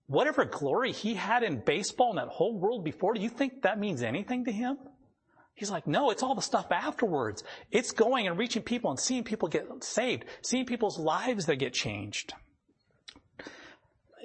[0.08, 3.78] whatever glory he had in baseball and that whole world before, do you think that
[3.78, 4.78] means anything to him?
[5.54, 7.44] He's like, no, it's all the stuff afterwards.
[7.70, 11.74] It's going and reaching people and seeing people get saved, seeing people's lives that get
[11.74, 12.32] changed.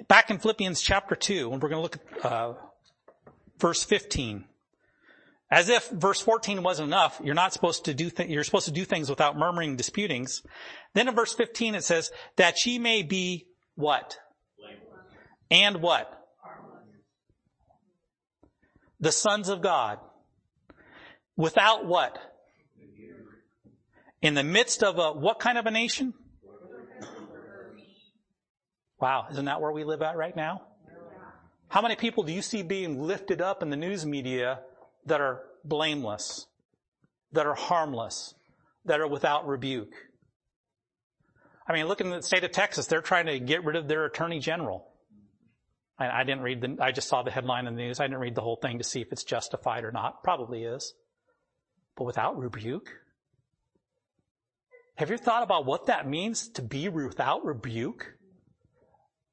[0.08, 2.54] Back in Philippians chapter 2, and we're going to look at uh,
[3.58, 4.44] verse 15.
[5.50, 8.72] As if verse 14 wasn't enough, you're not supposed to do th- you're supposed to
[8.72, 10.42] do things without murmuring disputings.
[10.94, 14.18] Then in verse 15 it says, that ye may be what?
[15.54, 16.10] And what?
[18.98, 19.98] The sons of God.
[21.36, 22.18] Without what?
[24.20, 26.14] In the midst of a, what kind of a nation?
[29.00, 30.62] Wow, isn't that where we live at right now?
[31.68, 34.60] How many people do you see being lifted up in the news media
[35.06, 36.46] that are blameless,
[37.32, 38.34] that are harmless,
[38.86, 39.92] that are without rebuke?
[41.68, 44.04] I mean, look in the state of Texas, they're trying to get rid of their
[44.04, 44.88] attorney general.
[45.98, 48.00] I, I didn't read the, I just saw the headline in the news.
[48.00, 50.22] I didn't read the whole thing to see if it's justified or not.
[50.22, 50.94] Probably is.
[51.96, 52.90] But without rebuke?
[54.96, 58.14] Have you thought about what that means to be without rebuke?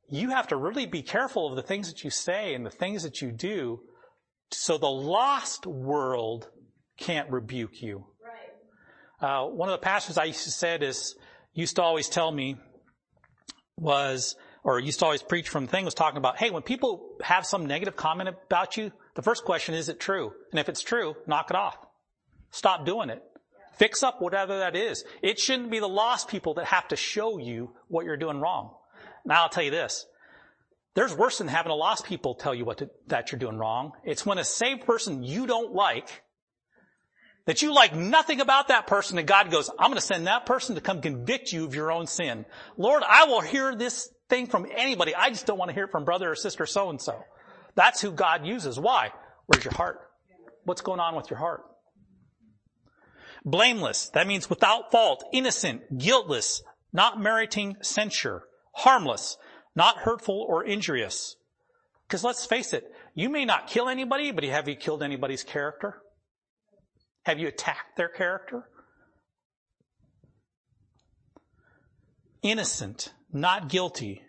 [0.10, 3.04] You have to really be careful of the things that you say and the things
[3.04, 3.82] that you do
[4.54, 6.50] so the lost world
[6.98, 8.06] can't rebuke you.
[9.22, 9.46] Right.
[9.46, 11.16] Uh, one of the pastors I used to said is,
[11.54, 12.58] used to always tell me
[13.78, 17.46] was, or used to always preach from thing was talking about, hey, when people have
[17.46, 20.34] some negative comment about you, the first question is it true?
[20.52, 21.78] And if it's true, knock it off.
[22.52, 23.24] Stop doing it.
[23.74, 25.04] Fix up whatever that is.
[25.22, 28.76] It shouldn't be the lost people that have to show you what you're doing wrong.
[29.26, 30.06] Now I'll tell you this.
[30.94, 33.94] There's worse than having a lost people tell you what to, that you're doing wrong.
[34.04, 36.22] It's when a saved person you don't like,
[37.46, 40.46] that you like nothing about that person and God goes, I'm going to send that
[40.46, 42.46] person to come convict you of your own sin.
[42.78, 45.14] Lord, I will hear this thing from anybody.
[45.14, 47.22] I just don't want to hear it from brother or sister so and so.
[47.76, 48.80] That's who God uses.
[48.80, 49.12] Why?
[49.46, 50.00] Where's your heart?
[50.64, 51.64] What's going on with your heart?
[53.44, 54.10] Blameless.
[54.14, 56.64] That means without fault, innocent, guiltless,
[56.94, 59.38] not meriting censure, harmless,
[59.76, 61.36] not hurtful or injurious.
[62.08, 66.02] Because let's face it, you may not kill anybody, but have you killed anybody's character?
[67.24, 68.64] Have you attacked their character?
[72.42, 74.22] Innocent, not guilty.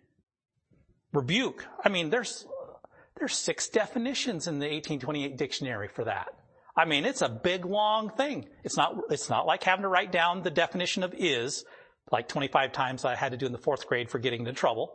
[1.12, 1.66] Rebuke.
[1.84, 2.46] I mean, there's,
[3.18, 6.28] there's six definitions in the 1828 dictionary for that.
[6.76, 8.46] I mean, it's a big long thing.
[8.64, 11.64] It's not, it's not like having to write down the definition of is,
[12.10, 14.94] like 25 times I had to do in the fourth grade for getting into trouble.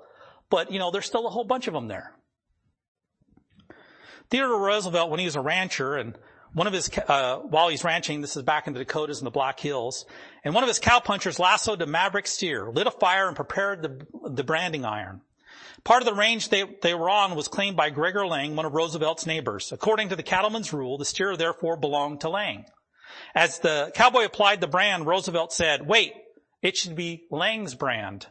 [0.50, 2.14] But, you know, there's still a whole bunch of them there.
[4.30, 6.18] Theodore Roosevelt, when he was a rancher and
[6.54, 9.32] one of his, uh, while he's ranching, this is back in the Dakotas and the
[9.32, 10.06] Black Hills,
[10.44, 14.30] and one of his cowpunchers lassoed a maverick steer, lit a fire, and prepared the,
[14.30, 15.22] the branding iron.
[15.84, 18.74] Part of the range they, they were on was claimed by Gregor Lang, one of
[18.74, 19.72] Roosevelt's neighbors.
[19.72, 22.66] According to the cattleman's rule, the steer therefore belonged to Lang.
[23.36, 26.14] As the cowboy applied the brand, Roosevelt said, wait,
[26.62, 28.28] it should be Lang's brand.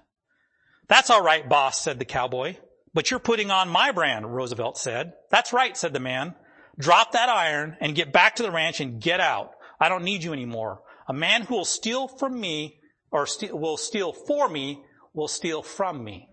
[0.89, 2.57] That's all right, boss, said the cowboy.
[2.93, 5.13] But you're putting on my brand, Roosevelt said.
[5.31, 6.35] That's right, said the man.
[6.79, 9.53] Drop that iron and get back to the ranch and get out.
[9.81, 10.83] I don't need you anymore.
[11.09, 14.83] A man who will steal from me or st- will steal for me
[15.15, 16.29] will steal from me.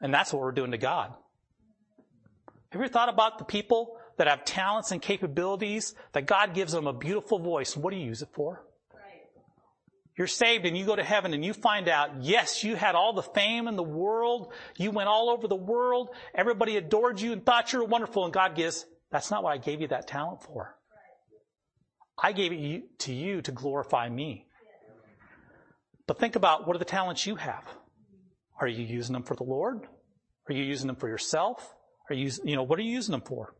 [0.00, 1.14] And that's what we're doing to God.
[2.70, 6.86] Have you thought about the people that have talents and capabilities that God gives them
[6.86, 7.76] a beautiful voice?
[7.76, 8.64] What do you use it for?
[10.18, 13.12] You're saved and you go to heaven and you find out, yes, you had all
[13.12, 14.52] the fame in the world.
[14.76, 16.08] You went all over the world.
[16.34, 18.24] Everybody adored you and thought you were wonderful.
[18.24, 20.76] And God gives, that's not what I gave you that talent for.
[22.20, 24.46] I gave it to you to glorify me.
[26.08, 27.64] But think about what are the talents you have?
[28.60, 29.86] Are you using them for the Lord?
[30.48, 31.72] Are you using them for yourself?
[32.10, 33.54] Are you, you know, what are you using them for?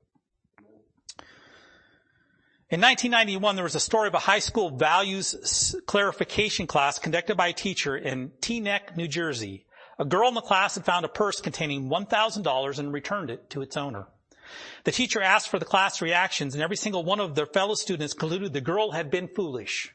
[2.70, 7.48] In 1991, there was a story of a high school values clarification class conducted by
[7.48, 9.64] a teacher in Teaneck, New Jersey.
[9.98, 13.62] A girl in the class had found a purse containing $1,000 and returned it to
[13.62, 14.08] its owner.
[14.84, 18.12] The teacher asked for the class reactions and every single one of their fellow students
[18.12, 19.94] concluded the girl had been foolish.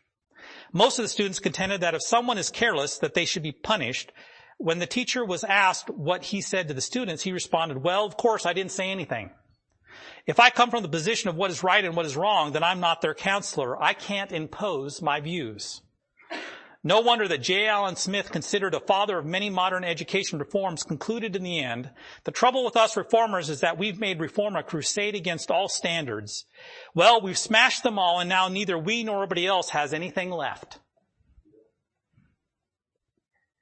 [0.71, 4.11] Most of the students contended that if someone is careless, that they should be punished.
[4.57, 8.17] When the teacher was asked what he said to the students, he responded, well, of
[8.17, 9.29] course, I didn't say anything.
[10.25, 12.63] If I come from the position of what is right and what is wrong, then
[12.63, 13.81] I'm not their counselor.
[13.81, 15.81] I can't impose my views.
[16.85, 17.67] No wonder that J.
[17.67, 21.89] Allen Smith, considered a father of many modern education reforms, concluded in the end,
[22.25, 26.45] the trouble with us reformers is that we've made reform a crusade against all standards.
[26.93, 30.79] Well, we've smashed them all and now neither we nor anybody else has anything left.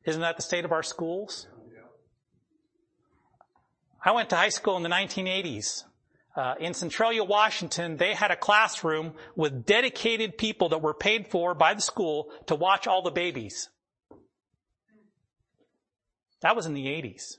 [0.03, 1.47] Isn't that the state of our schools?
[4.03, 5.83] I went to high school in the 1980s.
[6.33, 11.53] Uh, in Centralia, Washington, they had a classroom with dedicated people that were paid for
[11.53, 13.69] by the school to watch all the babies.
[16.41, 17.35] That was in the 80s.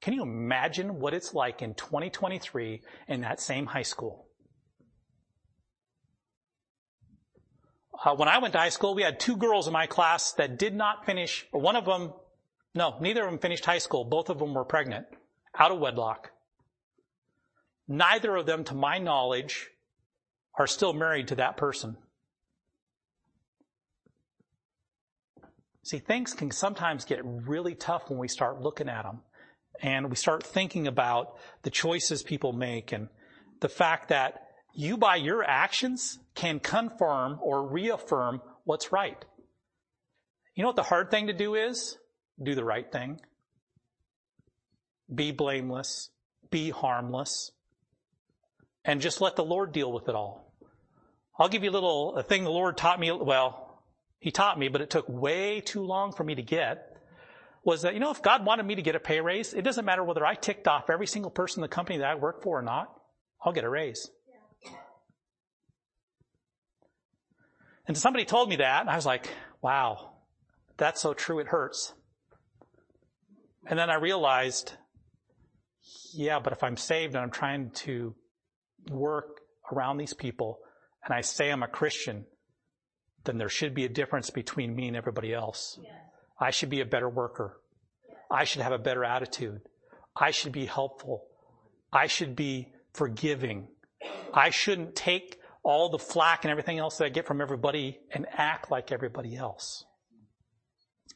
[0.00, 4.26] Can you imagine what it's like in 2023 in that same high school?
[8.02, 10.58] Uh, when I went to high school, we had two girls in my class that
[10.58, 12.14] did not finish, one of them,
[12.74, 14.04] no, neither of them finished high school.
[14.04, 15.06] Both of them were pregnant,
[15.58, 16.30] out of wedlock.
[17.92, 19.68] Neither of them, to my knowledge,
[20.56, 21.96] are still married to that person.
[25.82, 29.22] See, things can sometimes get really tough when we start looking at them
[29.82, 33.08] and we start thinking about the choices people make and
[33.58, 34.40] the fact that
[34.72, 39.24] you by your actions can confirm or reaffirm what's right.
[40.54, 41.98] You know what the hard thing to do is?
[42.40, 43.20] Do the right thing.
[45.12, 46.10] Be blameless.
[46.52, 47.50] Be harmless
[48.84, 50.52] and just let the Lord deal with it all.
[51.38, 53.10] I'll give you a little a thing the Lord taught me.
[53.10, 53.78] Well,
[54.18, 56.86] He taught me, but it took way too long for me to get.
[57.62, 59.84] Was that you know if God wanted me to get a pay raise, it doesn't
[59.84, 62.58] matter whether I ticked off every single person in the company that I work for
[62.58, 62.92] or not.
[63.42, 64.10] I'll get a raise.
[67.86, 69.28] And somebody told me that, and I was like,
[69.62, 70.12] wow,
[70.76, 71.92] that's so true, it hurts.
[73.66, 74.72] And then I realized,
[76.14, 78.14] yeah, but if I'm saved and I'm trying to
[78.88, 79.40] work
[79.72, 80.58] around these people
[81.04, 82.26] and I say I'm a Christian,
[83.24, 85.78] then there should be a difference between me and everybody else.
[85.82, 85.92] Yes.
[86.38, 87.58] I should be a better worker.
[88.08, 88.18] Yes.
[88.30, 89.60] I should have a better attitude.
[90.16, 91.24] I should be helpful.
[91.92, 93.68] I should be forgiving.
[94.32, 98.26] I shouldn't take all the flack and everything else that I get from everybody and
[98.32, 99.84] act like everybody else.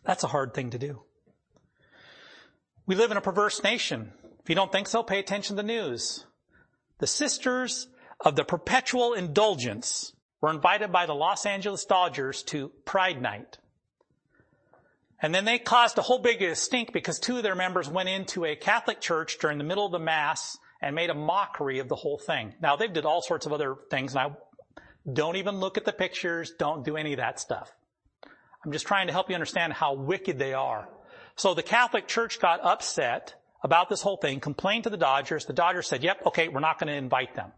[0.04, 1.02] That's a hard thing to do.
[2.86, 4.12] We live in a perverse nation.
[4.42, 6.26] If you don't think so, pay attention to the news.
[7.04, 7.86] The Sisters
[8.18, 13.58] of the Perpetual Indulgence were invited by the Los Angeles Dodgers to Pride Night.
[15.20, 18.46] And then they caused a whole big stink because two of their members went into
[18.46, 21.94] a Catholic church during the middle of the Mass and made a mockery of the
[21.94, 22.54] whole thing.
[22.62, 24.82] Now they've did all sorts of other things and I
[25.12, 27.70] don't even look at the pictures, don't do any of that stuff.
[28.64, 30.88] I'm just trying to help you understand how wicked they are.
[31.36, 33.34] So the Catholic Church got upset
[33.64, 35.46] about this whole thing, complained to the Dodgers.
[35.46, 37.50] The Dodgers said, yep, okay, we're not going to invite them.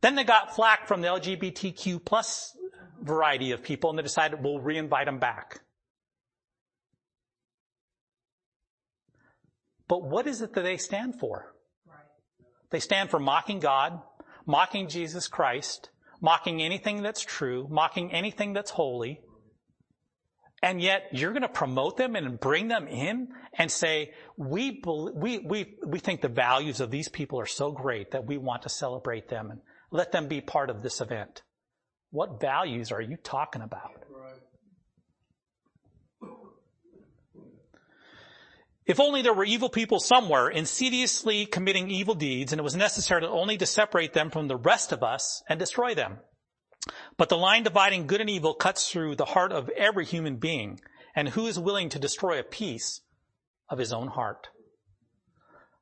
[0.00, 2.56] Then they got flack from the LGBTQ plus
[3.02, 5.60] variety of people and they decided we'll re-invite them back.
[9.88, 11.52] But what is it that they stand for?
[12.70, 14.00] They stand for mocking God,
[14.46, 19.20] mocking Jesus Christ, mocking anything that's true, mocking anything that's holy,
[20.62, 25.38] and yet you're going to promote them and bring them in and say, we, we,
[25.38, 28.68] we, we think the values of these people are so great that we want to
[28.68, 31.42] celebrate them and let them be part of this event.
[32.10, 34.04] What values are you talking about?
[38.84, 43.26] If only there were evil people somewhere insidiously committing evil deeds and it was necessary
[43.26, 46.16] only to separate them from the rest of us and destroy them.
[47.18, 50.80] But the line dividing good and evil cuts through the heart of every human being.
[51.14, 53.00] And who is willing to destroy a piece
[53.68, 54.48] of his own heart?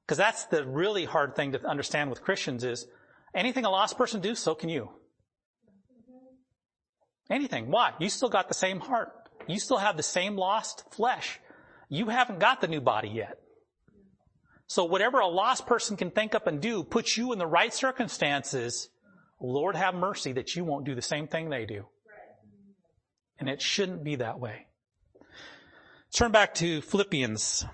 [0.05, 2.87] Because that's the really hard thing to understand with Christians is
[3.35, 4.89] anything a lost person do, so can you.
[7.29, 7.71] Anything.
[7.71, 7.93] Why?
[7.99, 9.13] You still got the same heart.
[9.47, 11.39] You still have the same lost flesh.
[11.89, 13.39] You haven't got the new body yet.
[14.69, 17.75] So whatever a lost person can think up and do puts you in the right
[17.75, 18.89] circumstances
[19.41, 21.87] Lord have mercy that you won't do the same thing they do.
[23.39, 24.67] And it shouldn't be that way.
[26.13, 27.67] Turn back to Philippians.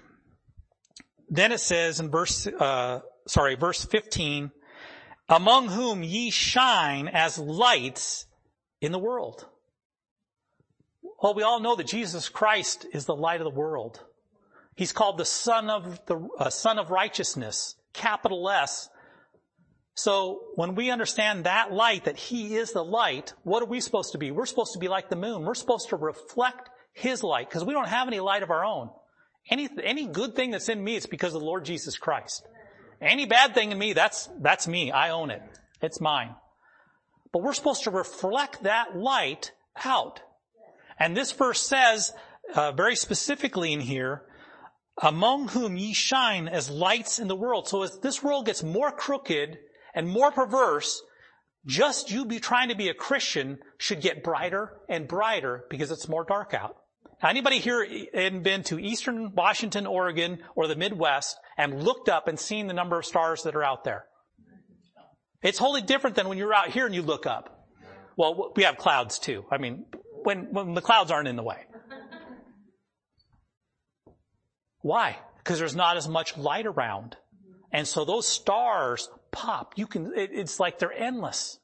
[1.29, 4.51] Then it says in verse, uh, sorry, verse 15,
[5.29, 8.27] among whom ye shine as lights
[8.81, 9.47] in the world.
[11.23, 14.01] Well, we all know that Jesus Christ is the light of the world.
[14.75, 18.89] He's called the Sun of the uh, Sun of righteousness, capital S,
[19.95, 24.13] so when we understand that light, that He is the light, what are we supposed
[24.13, 24.31] to be?
[24.31, 25.43] We're supposed to be like the moon.
[25.43, 28.91] We're supposed to reflect His light because we don't have any light of our own.
[29.51, 32.47] Any, any good thing that's in me, it's because of the Lord Jesus Christ.
[33.01, 34.93] Any bad thing in me, that's, that's me.
[34.93, 35.43] I own it.
[35.83, 36.35] It's mine.
[37.33, 39.53] But we're supposed to reflect that light
[39.85, 40.21] out.
[40.99, 42.13] And this verse says,
[42.55, 44.23] uh, very specifically in here,
[45.03, 47.67] among whom ye shine as lights in the world.
[47.67, 49.59] So as this world gets more crooked,
[49.95, 51.03] and more perverse,
[51.67, 56.09] just you be trying to be a Christian should get brighter and brighter because it's
[56.09, 56.77] more dark out.
[57.23, 62.39] Now, Anybody here been to Eastern Washington, Oregon, or the Midwest and looked up and
[62.39, 64.07] seen the number of stars that are out there?
[65.41, 67.67] It's wholly different than when you're out here and you look up.
[68.17, 69.45] Well, we have clouds too.
[69.51, 69.87] I mean,
[70.23, 71.59] when, when the clouds aren't in the way.
[74.81, 75.17] Why?
[75.39, 77.17] Because there's not as much light around.
[77.73, 79.73] And so those stars pop.
[79.77, 81.59] You can, it, it's like they're endless.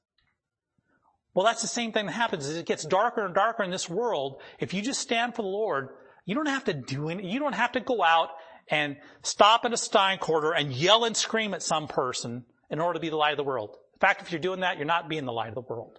[1.35, 3.89] Well, that's the same thing that happens as it gets darker and darker in this
[3.89, 4.41] world.
[4.59, 5.91] If you just stand for the Lord,
[6.25, 8.31] you don't have to do any, you don't have to go out
[8.69, 12.95] and stop in a Stein quarter and yell and scream at some person in order
[12.95, 13.77] to be the light of the world.
[13.95, 15.99] In fact, if you're doing that, you're not being the light of the world.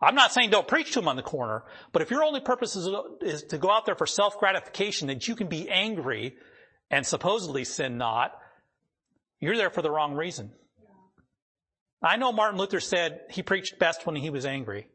[0.00, 2.76] I'm not saying don't preach to them on the corner, but if your only purpose
[2.76, 2.88] is,
[3.22, 6.36] is to go out there for self-gratification that you can be angry
[6.90, 8.32] and supposedly sin not,
[9.40, 10.52] you're there for the wrong reason.
[12.02, 14.88] I know Martin Luther said he preached best when he was angry.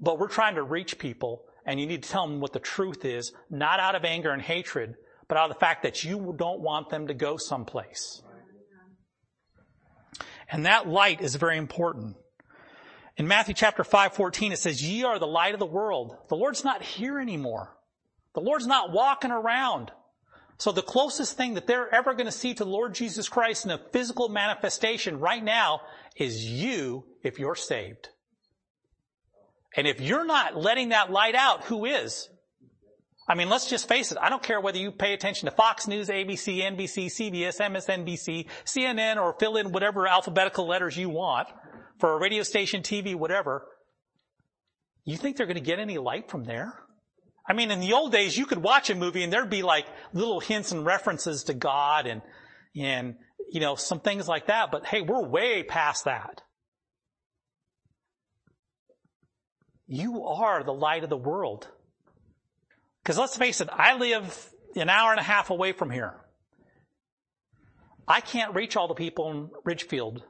[0.00, 3.04] But we're trying to reach people and you need to tell them what the truth
[3.04, 4.96] is, not out of anger and hatred,
[5.28, 8.22] but out of the fact that you don't want them to go someplace.
[10.50, 12.16] And that light is very important.
[13.16, 16.16] In Matthew chapter 5, 14, it says, ye are the light of the world.
[16.28, 17.74] The Lord's not here anymore.
[18.34, 19.92] The Lord's not walking around.
[20.58, 23.70] So the closest thing that they're ever going to see to Lord Jesus Christ in
[23.70, 25.80] a physical manifestation right now
[26.16, 28.08] is you if you're saved.
[29.76, 32.28] And if you're not letting that light out, who is?
[33.26, 34.18] I mean, let's just face it.
[34.20, 39.16] I don't care whether you pay attention to Fox News, ABC, NBC, CBS, MSNBC, CNN,
[39.16, 41.48] or fill in whatever alphabetical letters you want
[41.98, 43.66] for a radio station, TV, whatever.
[45.04, 46.83] You think they're going to get any light from there?
[47.46, 49.86] I mean, in the old days, you could watch a movie and there'd be like
[50.12, 52.22] little hints and references to God and,
[52.74, 53.16] and,
[53.50, 54.70] you know, some things like that.
[54.70, 56.40] But hey, we're way past that.
[59.86, 61.68] You are the light of the world.
[63.04, 66.14] Cause let's face it, I live an hour and a half away from here.
[68.08, 70.22] I can't reach all the people in Ridgefield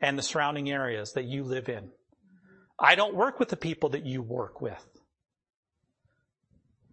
[0.00, 1.90] and the surrounding areas that you live in.
[2.78, 4.84] I don't work with the people that you work with.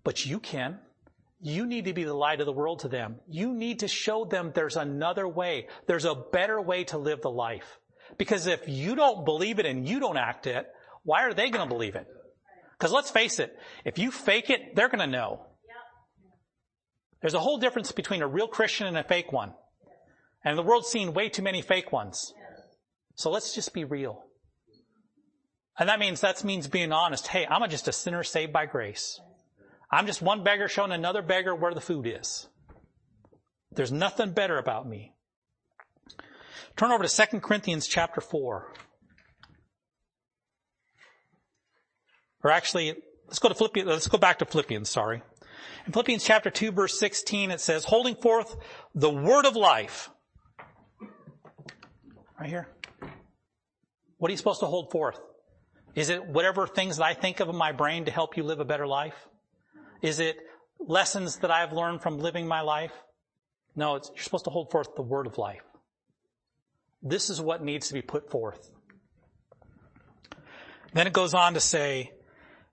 [0.09, 0.79] But you can.
[1.39, 3.17] You need to be the light of the world to them.
[3.27, 5.67] You need to show them there's another way.
[5.85, 7.77] There's a better way to live the life.
[8.17, 10.65] Because if you don't believe it and you don't act it,
[11.03, 12.07] why are they going to believe it?
[12.71, 13.55] Because let's face it,
[13.85, 15.45] if you fake it, they're going to know.
[17.21, 19.53] There's a whole difference between a real Christian and a fake one.
[20.43, 22.33] And the world's seen way too many fake ones.
[23.13, 24.23] So let's just be real.
[25.77, 27.27] And that means, that means being honest.
[27.27, 29.19] Hey, I'm just a sinner saved by grace.
[29.91, 32.47] I'm just one beggar showing another beggar where the food is.
[33.71, 35.13] There's nothing better about me.
[36.75, 38.73] Turn over to 2 Corinthians chapter 4.
[42.43, 42.95] Or actually,
[43.27, 45.21] let's go to Philippians, let's go back to Philippians, sorry.
[45.85, 48.55] In Philippians chapter 2 verse 16 it says, holding forth
[48.95, 50.09] the word of life.
[52.39, 52.69] Right here.
[54.17, 55.19] What are you supposed to hold forth?
[55.95, 58.59] Is it whatever things that I think of in my brain to help you live
[58.59, 59.27] a better life?
[60.01, 60.37] Is it
[60.79, 62.93] lessons that I've learned from living my life?
[63.75, 65.63] No, you're supposed to hold forth the word of life.
[67.01, 68.71] This is what needs to be put forth.
[70.93, 72.11] Then it goes on to say,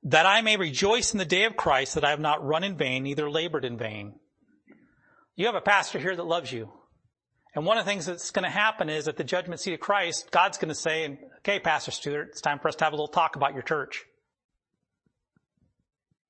[0.06, 2.76] that I may rejoice in the day of Christ that I have not run in
[2.76, 4.14] vain, neither labored in vain.
[5.34, 6.72] You have a pastor here that loves you.
[7.54, 9.80] And one of the things that's going to happen is at the judgment seat of
[9.80, 12.96] Christ, God's going to say, okay, Pastor Stewart, it's time for us to have a
[12.96, 14.04] little talk about your church.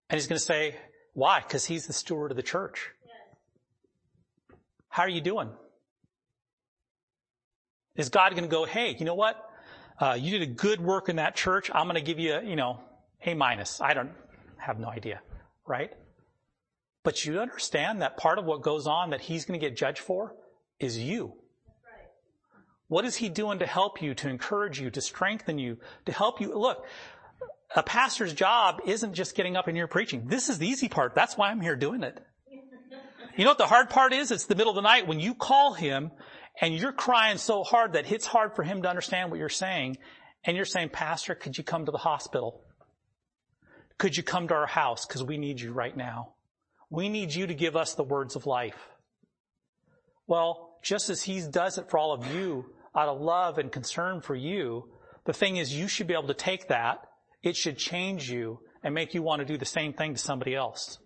[0.08, 0.76] And he's going to say,
[1.16, 1.40] why?
[1.40, 2.90] Because he's the steward of the church.
[4.90, 5.48] How are you doing?
[7.96, 9.42] Is God going to go, hey, you know what?
[9.98, 11.70] Uh, you did a good work in that church.
[11.74, 12.80] I'm going to give you, a, you know,
[13.24, 13.80] A minus.
[13.80, 14.12] I don't
[14.58, 15.22] have no idea,
[15.66, 15.90] right?
[17.02, 20.00] But you understand that part of what goes on that he's going to get judged
[20.00, 20.34] for
[20.78, 21.32] is you.
[22.88, 26.42] What is he doing to help you, to encourage you, to strengthen you, to help
[26.42, 26.56] you?
[26.56, 26.84] Look,
[27.74, 30.26] a pastor's job isn't just getting up and you're preaching.
[30.26, 31.14] This is the easy part.
[31.14, 32.18] That's why I'm here doing it.
[33.36, 34.30] You know what the hard part is?
[34.30, 36.10] It's the middle of the night when you call him
[36.60, 39.98] and you're crying so hard that it's hard for him to understand what you're saying.
[40.44, 42.62] And you're saying, Pastor, could you come to the hospital?
[43.98, 45.04] Could you come to our house?
[45.04, 46.34] Cause we need you right now.
[46.88, 48.78] We need you to give us the words of life.
[50.26, 54.20] Well, just as he does it for all of you out of love and concern
[54.20, 54.88] for you,
[55.24, 57.00] the thing is you should be able to take that
[57.46, 60.54] it should change you and make you want to do the same thing to somebody
[60.54, 60.98] else.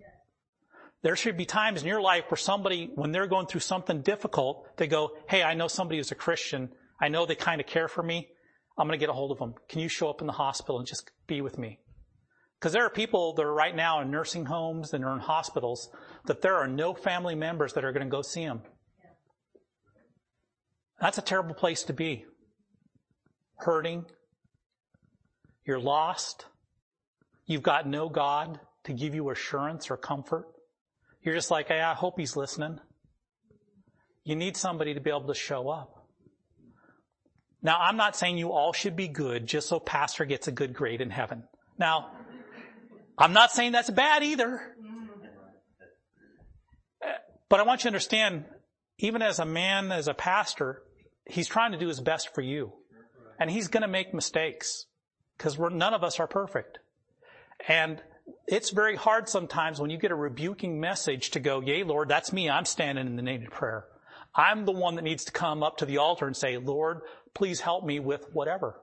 [1.03, 4.76] There should be times in your life where somebody, when they're going through something difficult,
[4.76, 6.70] they go, Hey, I know somebody who's a Christian.
[7.01, 8.28] I know they kind of care for me.
[8.76, 9.55] I'm going to get a hold of them.
[9.68, 11.80] Can you show up in the hospital and just be with me?
[12.59, 15.91] Because there are people that are right now in nursing homes and are in hospitals
[16.26, 18.61] that there are no family members that are going to go see them.
[21.01, 22.26] That's a terrible place to be.
[23.57, 24.05] Hurting,
[25.65, 26.47] you're lost.
[27.47, 30.47] You've got no God to give you assurance or comfort.
[31.23, 32.79] You're just like, hey, I hope he's listening.
[34.25, 36.07] You need somebody to be able to show up.
[37.63, 40.73] Now, I'm not saying you all should be good just so pastor gets a good
[40.73, 41.45] grade in heaven.
[41.79, 42.13] Now,
[43.19, 44.77] I'm not saying that's bad either.
[47.51, 48.45] But I want you to understand,
[48.99, 50.83] even as a man, as a pastor,
[51.27, 52.73] he's trying to do his best for you.
[53.39, 54.87] And he's going to make mistakes
[55.41, 56.80] because none of us are perfect.
[57.66, 58.03] And
[58.47, 62.30] it's very hard sometimes when you get a rebuking message to go, yay, Lord, that's
[62.30, 62.51] me.
[62.51, 63.86] I'm standing in the need of prayer.
[64.34, 67.01] I'm the one that needs to come up to the altar and say, Lord,
[67.32, 68.78] please help me with whatever.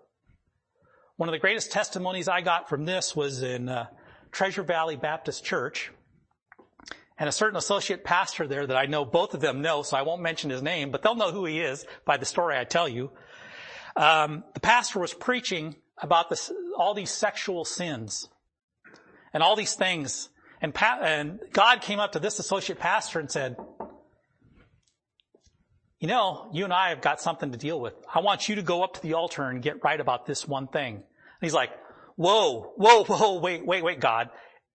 [1.17, 3.85] One of the greatest testimonies I got from this was in uh,
[4.31, 5.91] Treasure Valley Baptist Church.
[7.19, 10.01] And a certain associate pastor there that I know both of them know, so I
[10.01, 12.89] won't mention his name, but they'll know who he is by the story I tell
[12.89, 13.11] you.
[13.95, 18.29] Um, the pastor was preaching about this, all these sexual sins
[19.33, 20.29] and all these things.
[20.61, 23.55] And, pa- and God came up to this associate pastor and said,
[25.99, 27.93] you know, you and I have got something to deal with.
[28.13, 30.67] I want you to go up to the altar and get right about this one
[30.67, 30.95] thing.
[30.95, 31.03] And
[31.41, 31.71] he's like,
[32.15, 34.29] whoa, whoa, whoa, wait, wait, wait, God.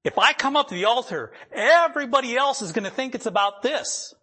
[0.03, 3.61] If I come up to the altar, everybody else is going to think it's about
[3.61, 4.15] this.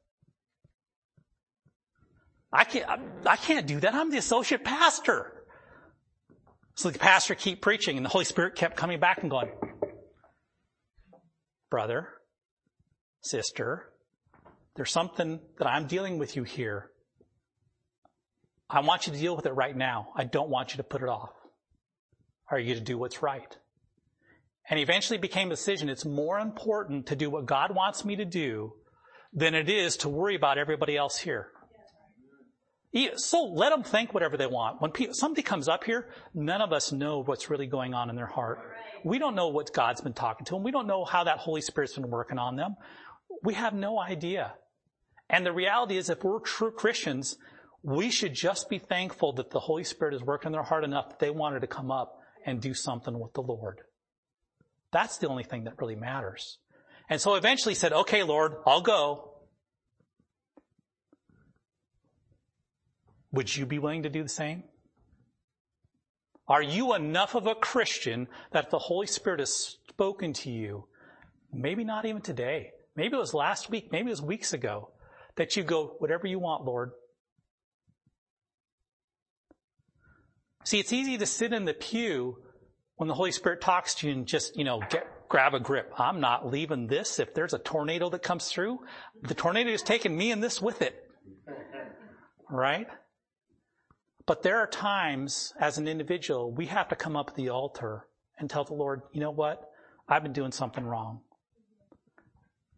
[2.53, 2.87] I can't,
[3.27, 3.95] I can't do that.
[3.95, 5.38] I'm the associate pastor.
[6.79, 9.51] So the pastor kept preaching and the Holy Spirit kept coming back and going,
[11.73, 12.07] brother,
[13.21, 13.91] sister,
[14.77, 16.93] there's something that I'm dealing with you here.
[18.71, 20.13] I want you to deal with it right now.
[20.15, 21.33] I don't want you to put it off.
[22.49, 23.57] Are you to do what's right?
[24.71, 25.89] And eventually became a decision.
[25.89, 28.75] It's more important to do what God wants me to do
[29.33, 31.49] than it is to worry about everybody else here.
[33.17, 34.81] So let them think whatever they want.
[34.81, 38.17] When people, somebody comes up here, none of us know what's really going on in
[38.17, 38.59] their heart.
[39.05, 40.63] We don't know what God's been talking to them.
[40.63, 42.77] We don't know how that Holy Spirit's been working on them.
[43.43, 44.55] We have no idea.
[45.29, 47.37] And the reality is if we're true Christians,
[47.83, 51.11] we should just be thankful that the Holy Spirit is working in their heart enough
[51.11, 53.83] that they wanted to come up and do something with the Lord.
[54.91, 56.59] That's the only thing that really matters.
[57.11, 59.28] And so eventually he said, okay, Lord, I'll go.
[63.33, 64.65] Would you be willing to do the same?
[66.47, 70.87] Are you enough of a Christian that the Holy Spirit has spoken to you?
[71.53, 72.71] Maybe not even today.
[72.97, 73.93] Maybe it was last week.
[73.93, 74.91] Maybe it was weeks ago
[75.37, 76.93] that you go, whatever you want, Lord.
[80.65, 82.39] See, it's easy to sit in the pew
[82.97, 85.93] when the Holy Spirit talks to you and just, you know, get, grab a grip.
[85.99, 87.19] I'm not leaving this.
[87.19, 88.81] If there's a tornado that comes through,
[89.23, 90.95] the tornado is taking me and this with it.
[92.51, 92.87] Right?
[94.29, 98.07] But there are times as an individual, we have to come up at the altar
[98.39, 99.71] and tell the Lord, you know what?
[100.07, 101.23] I've been doing something wrong.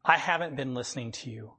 [0.04, 1.54] I haven't been listening to you.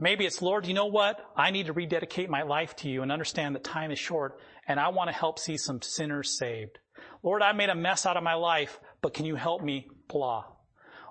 [0.00, 1.20] Maybe it's, Lord, you know what?
[1.36, 4.80] I need to rededicate my life to you and understand that time is short and
[4.80, 6.78] I want to help see some sinners saved.
[7.22, 9.88] Lord, I made a mess out of my life, but can you help me?
[10.08, 10.44] Blah.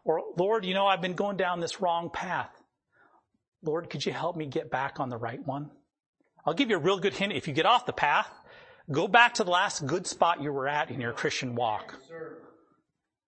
[0.03, 2.49] Or, Lord, you know, I've been going down this wrong path.
[3.63, 5.69] Lord, could you help me get back on the right one?
[6.45, 7.33] I'll give you a real good hint.
[7.33, 8.29] If you get off the path,
[8.91, 11.95] go back to the last good spot you were at in your Christian walk.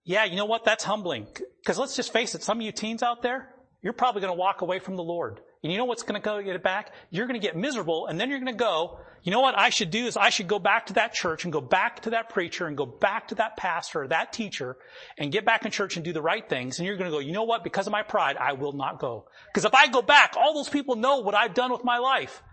[0.06, 0.66] Yeah, you know what?
[0.66, 1.28] That's humbling.
[1.66, 3.50] Cause let's just face it, some of you teens out there,
[3.82, 5.40] you're probably going to walk away from the Lord.
[5.62, 6.92] And you know what's going to go get it back?
[7.10, 9.70] You're going to get miserable and then you're going to go, you know what I
[9.70, 12.30] should do is I should go back to that church and go back to that
[12.30, 14.76] preacher and go back to that pastor or that teacher
[15.18, 16.80] and get back in church and do the right things.
[16.80, 17.64] And you're going to go, you know what?
[17.64, 19.28] Because of my pride, I will not go.
[19.48, 22.44] Because if I go back, all those people know what I've done with my life.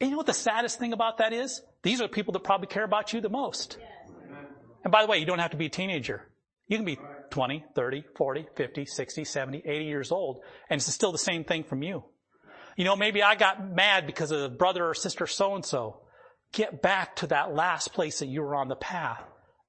[0.00, 1.62] And you know what the saddest thing about that is?
[1.82, 3.78] These are the people that probably care about you the most.
[4.82, 6.28] And by the way, you don't have to be a teenager.
[6.66, 6.98] You can be
[7.30, 10.40] 20, 30, 40, 50, 60, 70, 80 years old,
[10.70, 12.04] and it's still the same thing from you.
[12.76, 16.00] You know, maybe I got mad because of the brother or sister so and so.
[16.52, 19.22] Get back to that last place that you were on the path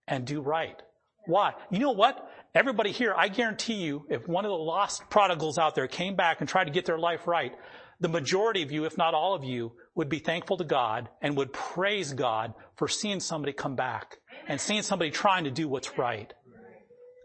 [0.08, 0.80] and do right.
[1.26, 1.54] Why?
[1.72, 2.18] You know what?
[2.54, 6.40] Everybody here, I guarantee you, if one of the lost prodigals out there came back
[6.40, 7.52] and tried to get their life right,
[8.00, 11.38] the majority of you, if not all of you, would be thankful to God and
[11.38, 14.18] would praise God for seeing somebody come back
[14.48, 16.34] and seeing somebody trying to do what's right.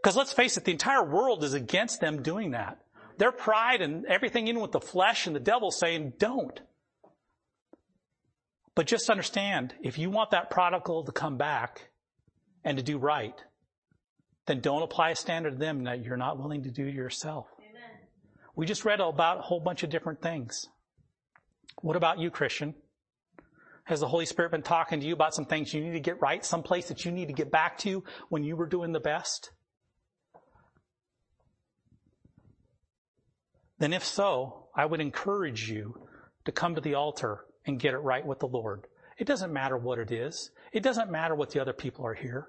[0.02, 2.78] Because let's face it, the entire world is against them doing that.
[3.18, 6.58] Their pride and everything in with the flesh and the devil saying, don't.
[8.74, 11.90] But just understand, if you want that prodigal to come back
[12.64, 13.34] and to do right,
[14.46, 17.46] then don't apply a standard to them that you're not willing to do to yourself.
[17.58, 17.82] Amen.
[18.56, 20.66] We just read about a whole bunch of different things.
[21.82, 22.74] What about you, Christian?
[23.84, 26.20] Has the Holy Spirit been talking to you about some things you need to get
[26.20, 29.00] right, some place that you need to get back to when you were doing the
[29.00, 29.50] best?
[33.78, 36.06] Then if so, I would encourage you
[36.44, 38.86] to come to the altar and get it right with the Lord.
[39.18, 40.50] It doesn't matter what it is.
[40.72, 42.48] It doesn't matter what the other people are here.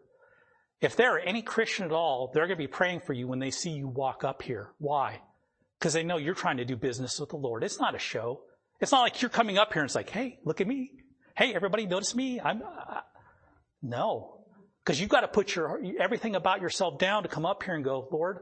[0.81, 3.39] If there are any Christian at all, they're going to be praying for you when
[3.39, 4.71] they see you walk up here.
[4.79, 5.21] Why?
[5.79, 7.63] Because they know you're trying to do business with the Lord.
[7.63, 8.41] It's not a show.
[8.81, 10.91] It's not like you're coming up here and it's like, hey, look at me.
[11.37, 12.41] Hey, everybody notice me.
[12.41, 13.01] I'm, uh,
[13.83, 14.39] no.
[14.83, 17.83] Because you've got to put your, everything about yourself down to come up here and
[17.83, 18.39] go, Lord,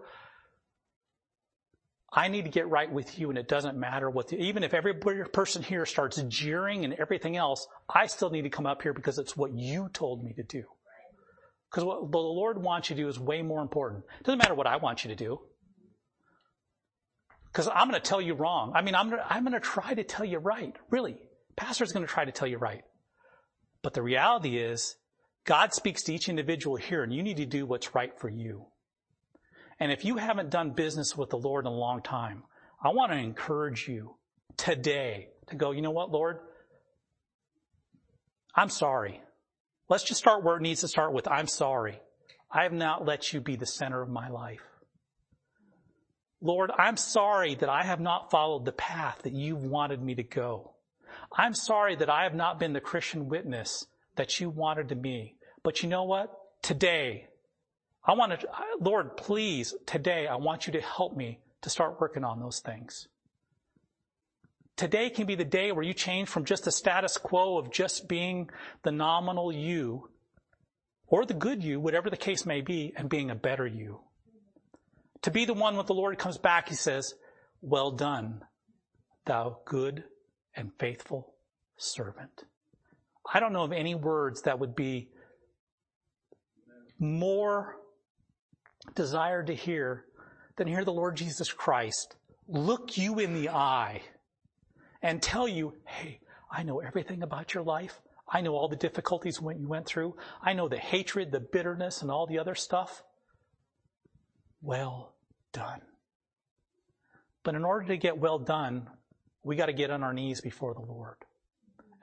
[2.12, 4.74] I need to get right with you and it doesn't matter what, the, even if
[4.74, 8.94] every person here starts jeering and everything else, I still need to come up here
[8.94, 10.64] because it's what you told me to do.
[11.70, 14.06] Because what the Lord wants you to do is way more important.
[14.20, 15.40] It doesn't matter what I want you to do.
[17.52, 18.74] Because I'm going to tell you wrong.
[18.76, 20.76] I mean, I'm going to, I'm going to try to tell you right.
[20.90, 21.18] Really.
[21.56, 22.84] Pastor's going to try to tell you right.
[23.82, 24.96] But the reality is,
[25.46, 28.68] God speaks to each individual here and you need to do what's right for you.
[29.80, 32.44] And if you haven't done business with the Lord in a long time,
[32.84, 34.16] I want to encourage you
[34.58, 36.40] today to go, you know what, Lord?
[38.54, 39.22] I'm sorry.
[39.88, 42.00] Let's just start where it needs to start with, I'm sorry.
[42.52, 44.62] I have not let you be the center of my life.
[46.42, 50.24] Lord, I'm sorry that I have not followed the path that you wanted me to
[50.24, 50.72] go.
[51.38, 53.86] I'm sorry that I have not been the Christian witness
[54.16, 55.36] that you wanted to be.
[55.64, 56.32] But you know what?
[56.62, 57.28] Today,
[58.06, 58.48] I want to,
[58.80, 63.08] Lord, please, today, I want you to help me to start working on those things.
[64.78, 68.08] Today can be the day where you change from just the status quo of just
[68.08, 68.50] being
[68.84, 70.10] the nominal you
[71.08, 74.00] or the good you, whatever the case may be, and being a better you.
[75.24, 77.14] To be the one when the Lord comes back, he says,
[77.62, 78.42] well done,
[79.26, 80.04] thou good
[80.56, 81.34] and faithful
[81.78, 82.44] servant.
[83.32, 85.10] I don't know of any words that would be
[87.00, 87.76] more
[88.96, 90.06] desired to hear
[90.58, 92.16] than hear the Lord Jesus Christ
[92.48, 94.02] look you in the eye
[95.02, 96.20] and tell you, hey,
[96.52, 98.02] I know everything about your life.
[98.28, 100.16] I know all the difficulties you went through.
[100.42, 103.04] I know the hatred, the bitterness, and all the other stuff.
[104.62, 105.09] Well
[105.54, 105.82] done.
[107.44, 108.90] But in order to get well done,
[109.44, 111.16] we got to get on our knees before the Lord.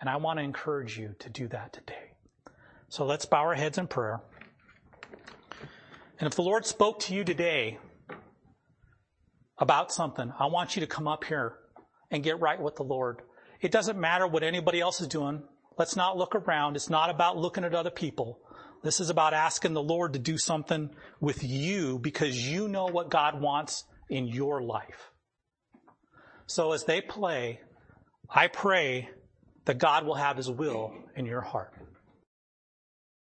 [0.01, 2.13] And I want to encourage you to do that today.
[2.89, 4.21] So let's bow our heads in prayer.
[6.19, 7.79] And if the Lord spoke to you today
[9.59, 11.55] about something, I want you to come up here
[12.11, 13.23] and get right with the Lord.
[13.61, 15.43] It doesn't matter what anybody else is doing.
[15.79, 16.77] Let's not look around.
[16.77, 18.41] It's not about looking at other people.
[18.83, 23.11] This is about asking the Lord to do something with you because you know what
[23.11, 25.11] God wants in your life.
[26.47, 27.61] So as they play,
[28.31, 29.11] I pray
[29.65, 31.76] that God will have his will in your heart.